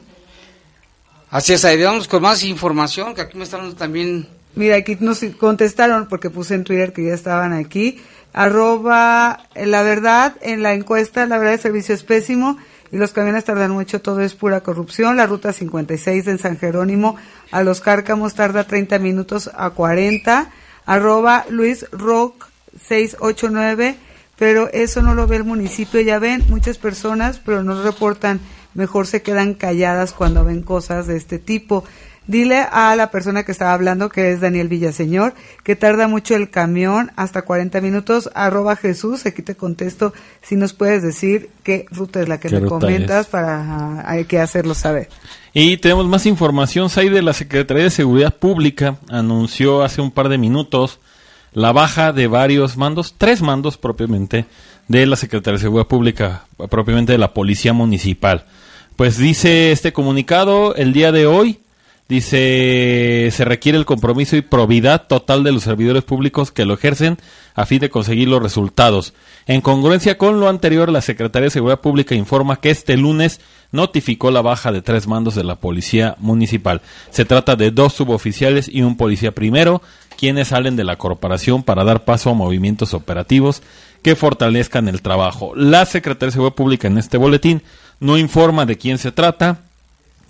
[1.29, 4.27] Así es, ahí vamos con más información, que aquí me están dando también...
[4.55, 8.01] Mira, aquí nos contestaron porque puse en Twitter que ya estaban aquí.
[8.33, 12.57] Arroba, eh, la verdad, en la encuesta, la verdad, el servicio es pésimo
[12.91, 15.17] y los camiones tardan mucho, todo es pura corrupción.
[15.17, 17.15] La ruta 56 en San Jerónimo
[17.51, 20.51] a los Cárcamos tarda 30 minutos a 40.
[20.85, 22.47] Arroba Luis Rock
[22.85, 23.95] 689,
[24.37, 26.01] pero eso no lo ve el municipio.
[26.01, 28.39] Ya ven, muchas personas, pero no reportan,
[28.73, 31.83] mejor se quedan calladas cuando ven cosas de este tipo.
[32.31, 35.33] Dile a la persona que estaba hablando, que es Daniel Villaseñor,
[35.65, 40.71] que tarda mucho el camión, hasta 40 minutos, arroba Jesús, aquí te contesto si nos
[40.71, 44.75] puedes decir qué ruta es la que ¿Qué me comentas para ah, hay que hacerlo
[44.75, 45.09] saber.
[45.53, 46.89] Y tenemos más información.
[46.89, 51.01] SAI de la Secretaría de Seguridad Pública anunció hace un par de minutos
[51.51, 54.45] la baja de varios mandos, tres mandos propiamente,
[54.87, 58.45] de la Secretaría de Seguridad Pública, propiamente de la Policía Municipal.
[58.95, 61.59] Pues dice este comunicado, el día de hoy,
[62.11, 67.17] dice, se requiere el compromiso y probidad total de los servidores públicos que lo ejercen
[67.55, 69.13] a fin de conseguir los resultados.
[69.47, 73.39] En congruencia con lo anterior, la Secretaría de Seguridad Pública informa que este lunes
[73.71, 76.81] notificó la baja de tres mandos de la Policía Municipal.
[77.11, 79.81] Se trata de dos suboficiales y un policía primero,
[80.17, 83.63] quienes salen de la corporación para dar paso a movimientos operativos
[84.03, 85.53] que fortalezcan el trabajo.
[85.55, 87.63] La Secretaría de Seguridad Pública en este boletín
[88.01, 89.61] no informa de quién se trata,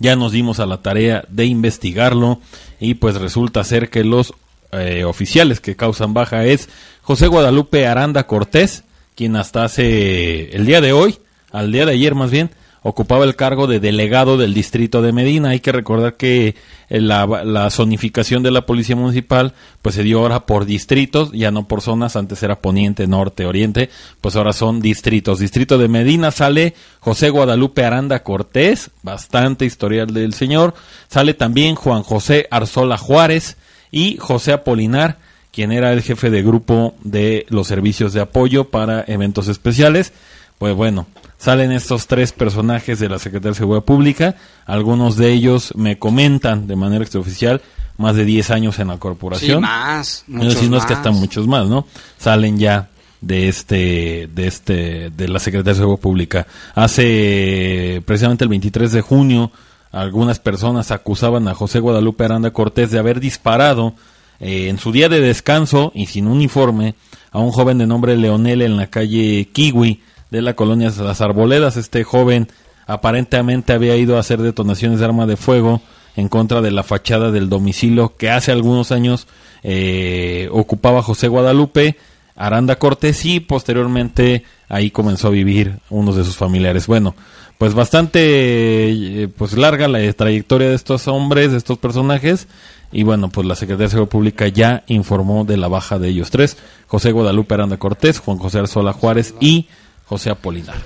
[0.02, 2.40] ya nos dimos a la tarea de investigarlo
[2.80, 4.34] y pues resulta ser que los
[4.72, 6.68] eh, oficiales que causan baja es
[7.02, 8.82] José Guadalupe Aranda Cortés,
[9.14, 11.18] quien hasta hace el día de hoy,
[11.52, 12.50] al día de ayer más bien,
[12.82, 15.50] ocupaba el cargo de delegado del distrito de Medina.
[15.50, 16.54] Hay que recordar que
[16.88, 21.50] eh, la, la zonificación de la policía municipal pues se dio ahora por distritos, ya
[21.50, 25.38] no por zonas, antes era poniente, norte, oriente, pues ahora son distritos.
[25.38, 30.74] Distrito de Medina sale José Guadalupe Aranda Cortés, bastante historial del señor,
[31.08, 33.56] sale también Juan José Arzola Juárez
[33.90, 35.18] y José Apolinar,
[35.52, 40.12] quien era el jefe de grupo de los servicios de apoyo para eventos especiales.
[40.58, 41.06] Pues bueno,
[41.42, 44.36] salen estos tres personajes de la Secretaría de Seguridad Pública.
[44.64, 47.60] Algunos de ellos me comentan de manera extraoficial
[47.98, 49.58] más de 10 años en la corporación.
[49.58, 50.98] Sí, más, muchos sí, no es que más.
[50.98, 51.84] hasta muchos más, ¿no?
[52.16, 52.90] Salen ya
[53.20, 56.46] de este de este de la Secretaría de Seguridad Pública.
[56.76, 59.50] Hace precisamente el 23 de junio
[59.90, 63.94] algunas personas acusaban a José Guadalupe Aranda Cortés de haber disparado
[64.38, 66.94] eh, en su día de descanso y sin uniforme
[67.32, 70.02] a un joven de nombre Leonel en la calle Kiwi
[70.32, 71.76] de la colonia Las Arboledas.
[71.76, 72.48] Este joven
[72.86, 75.82] aparentemente había ido a hacer detonaciones de arma de fuego
[76.16, 79.28] en contra de la fachada del domicilio que hace algunos años
[79.62, 81.96] eh, ocupaba José Guadalupe
[82.34, 86.86] Aranda Cortés y posteriormente ahí comenzó a vivir unos de sus familiares.
[86.86, 87.14] Bueno,
[87.58, 92.48] pues bastante eh, pues larga la trayectoria de estos hombres, de estos personajes
[92.90, 96.30] y bueno, pues la Secretaría de Seguridad Pública ya informó de la baja de ellos
[96.30, 96.56] tres,
[96.86, 99.66] José Guadalupe Aranda Cortés, Juan José Arzola Juárez y
[100.12, 100.76] José Apolinar.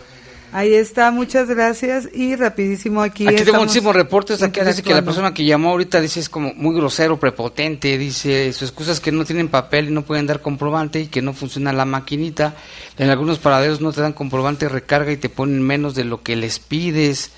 [0.52, 3.26] Ahí está, muchas gracias y rapidísimo aquí.
[3.26, 4.40] Aquí tengo muchísimos reportes.
[4.40, 7.98] Aquí dice que la persona que llamó ahorita dice es como muy grosero, prepotente.
[7.98, 11.22] Dice su excusa es que no tienen papel y no pueden dar comprobante y que
[11.22, 12.54] no funciona la maquinita.
[12.98, 16.36] En algunos paraderos no te dan comprobante, recarga y te ponen menos de lo que
[16.36, 17.32] les pides.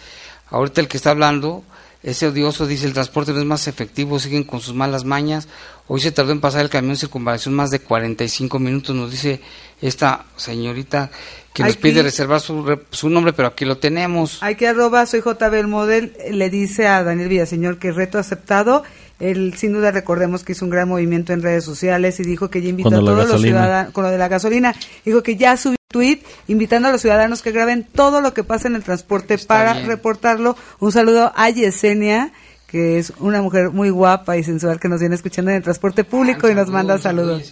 [0.50, 1.64] Ahorita el que está hablando,
[2.02, 5.48] ese odioso dice el transporte no es más efectivo, siguen con sus malas mañas.
[5.88, 9.40] Hoy se tardó en pasar el camión circunvalación más de 45 minutos, nos dice
[9.80, 11.10] esta señorita
[11.58, 14.42] que nos Aquí- pide reservar su, su nombre, pero aquí lo tenemos.
[14.42, 18.84] Hay que arroba soy JB el model, le dice a Daniel Villaseñor que reto aceptado.
[19.20, 22.62] Él sin duda recordemos que hizo un gran movimiento en redes sociales y dijo que
[22.62, 25.72] ya invitó a todos los ciudadanos, con lo de la gasolina, dijo que ya subió
[25.72, 29.36] un tweet invitando a los ciudadanos que graben todo lo que pasa en el transporte
[29.38, 29.86] para bien.
[29.88, 30.56] reportarlo.
[30.78, 32.30] Un saludo a Yesenia,
[32.68, 36.04] que es una mujer muy guapa y sensual que nos viene escuchando en el transporte
[36.04, 37.42] público y nos manda saludos.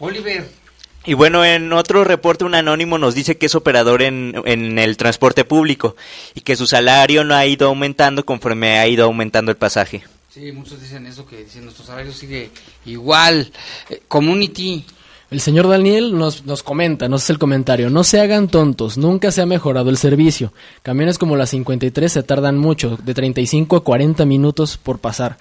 [0.00, 0.67] Oliver.
[1.04, 4.96] Y bueno, en otro reporte un anónimo nos dice que es operador en, en el
[4.96, 5.96] transporte público
[6.34, 10.02] y que su salario no ha ido aumentando conforme ha ido aumentando el pasaje.
[10.28, 12.50] Sí, muchos dicen eso, que dicen nuestro salario sigue
[12.84, 13.50] igual.
[13.88, 14.84] Eh, community.
[15.30, 19.30] El señor Daniel nos, nos comenta, nos hace el comentario, no se hagan tontos, nunca
[19.30, 20.54] se ha mejorado el servicio.
[20.82, 25.36] Camiones como la 53 se tardan mucho, de 35 a 40 minutos por pasar.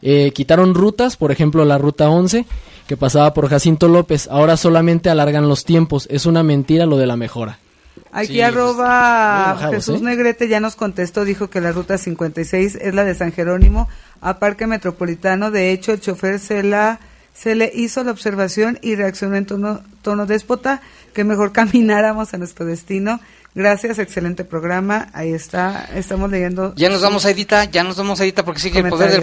[0.00, 2.44] Eh, quitaron rutas, por ejemplo la ruta 11,
[2.92, 7.06] que pasaba por Jacinto López, ahora solamente alargan los tiempos, es una mentira lo de
[7.06, 7.58] la mejora.
[8.12, 10.04] Aquí Sí, arroba muy bajados, Jesús ¿eh?
[10.04, 13.88] Negrete ya nos contestó, dijo que la ruta 56 es la de San Jerónimo
[14.20, 15.50] a Parque Metropolitano.
[15.50, 17.00] De hecho, el chofer se la
[17.32, 20.82] se le hizo la observación y reaccionó en tono, tono déspota
[21.14, 23.20] que mejor camináramos a nuestro destino.
[23.54, 25.08] Gracias, excelente programa.
[25.14, 26.74] Ahí está, estamos leyendo.
[26.74, 29.22] Ya nos vamos a Edita, ya nos vamos a Edita porque sigue el poder del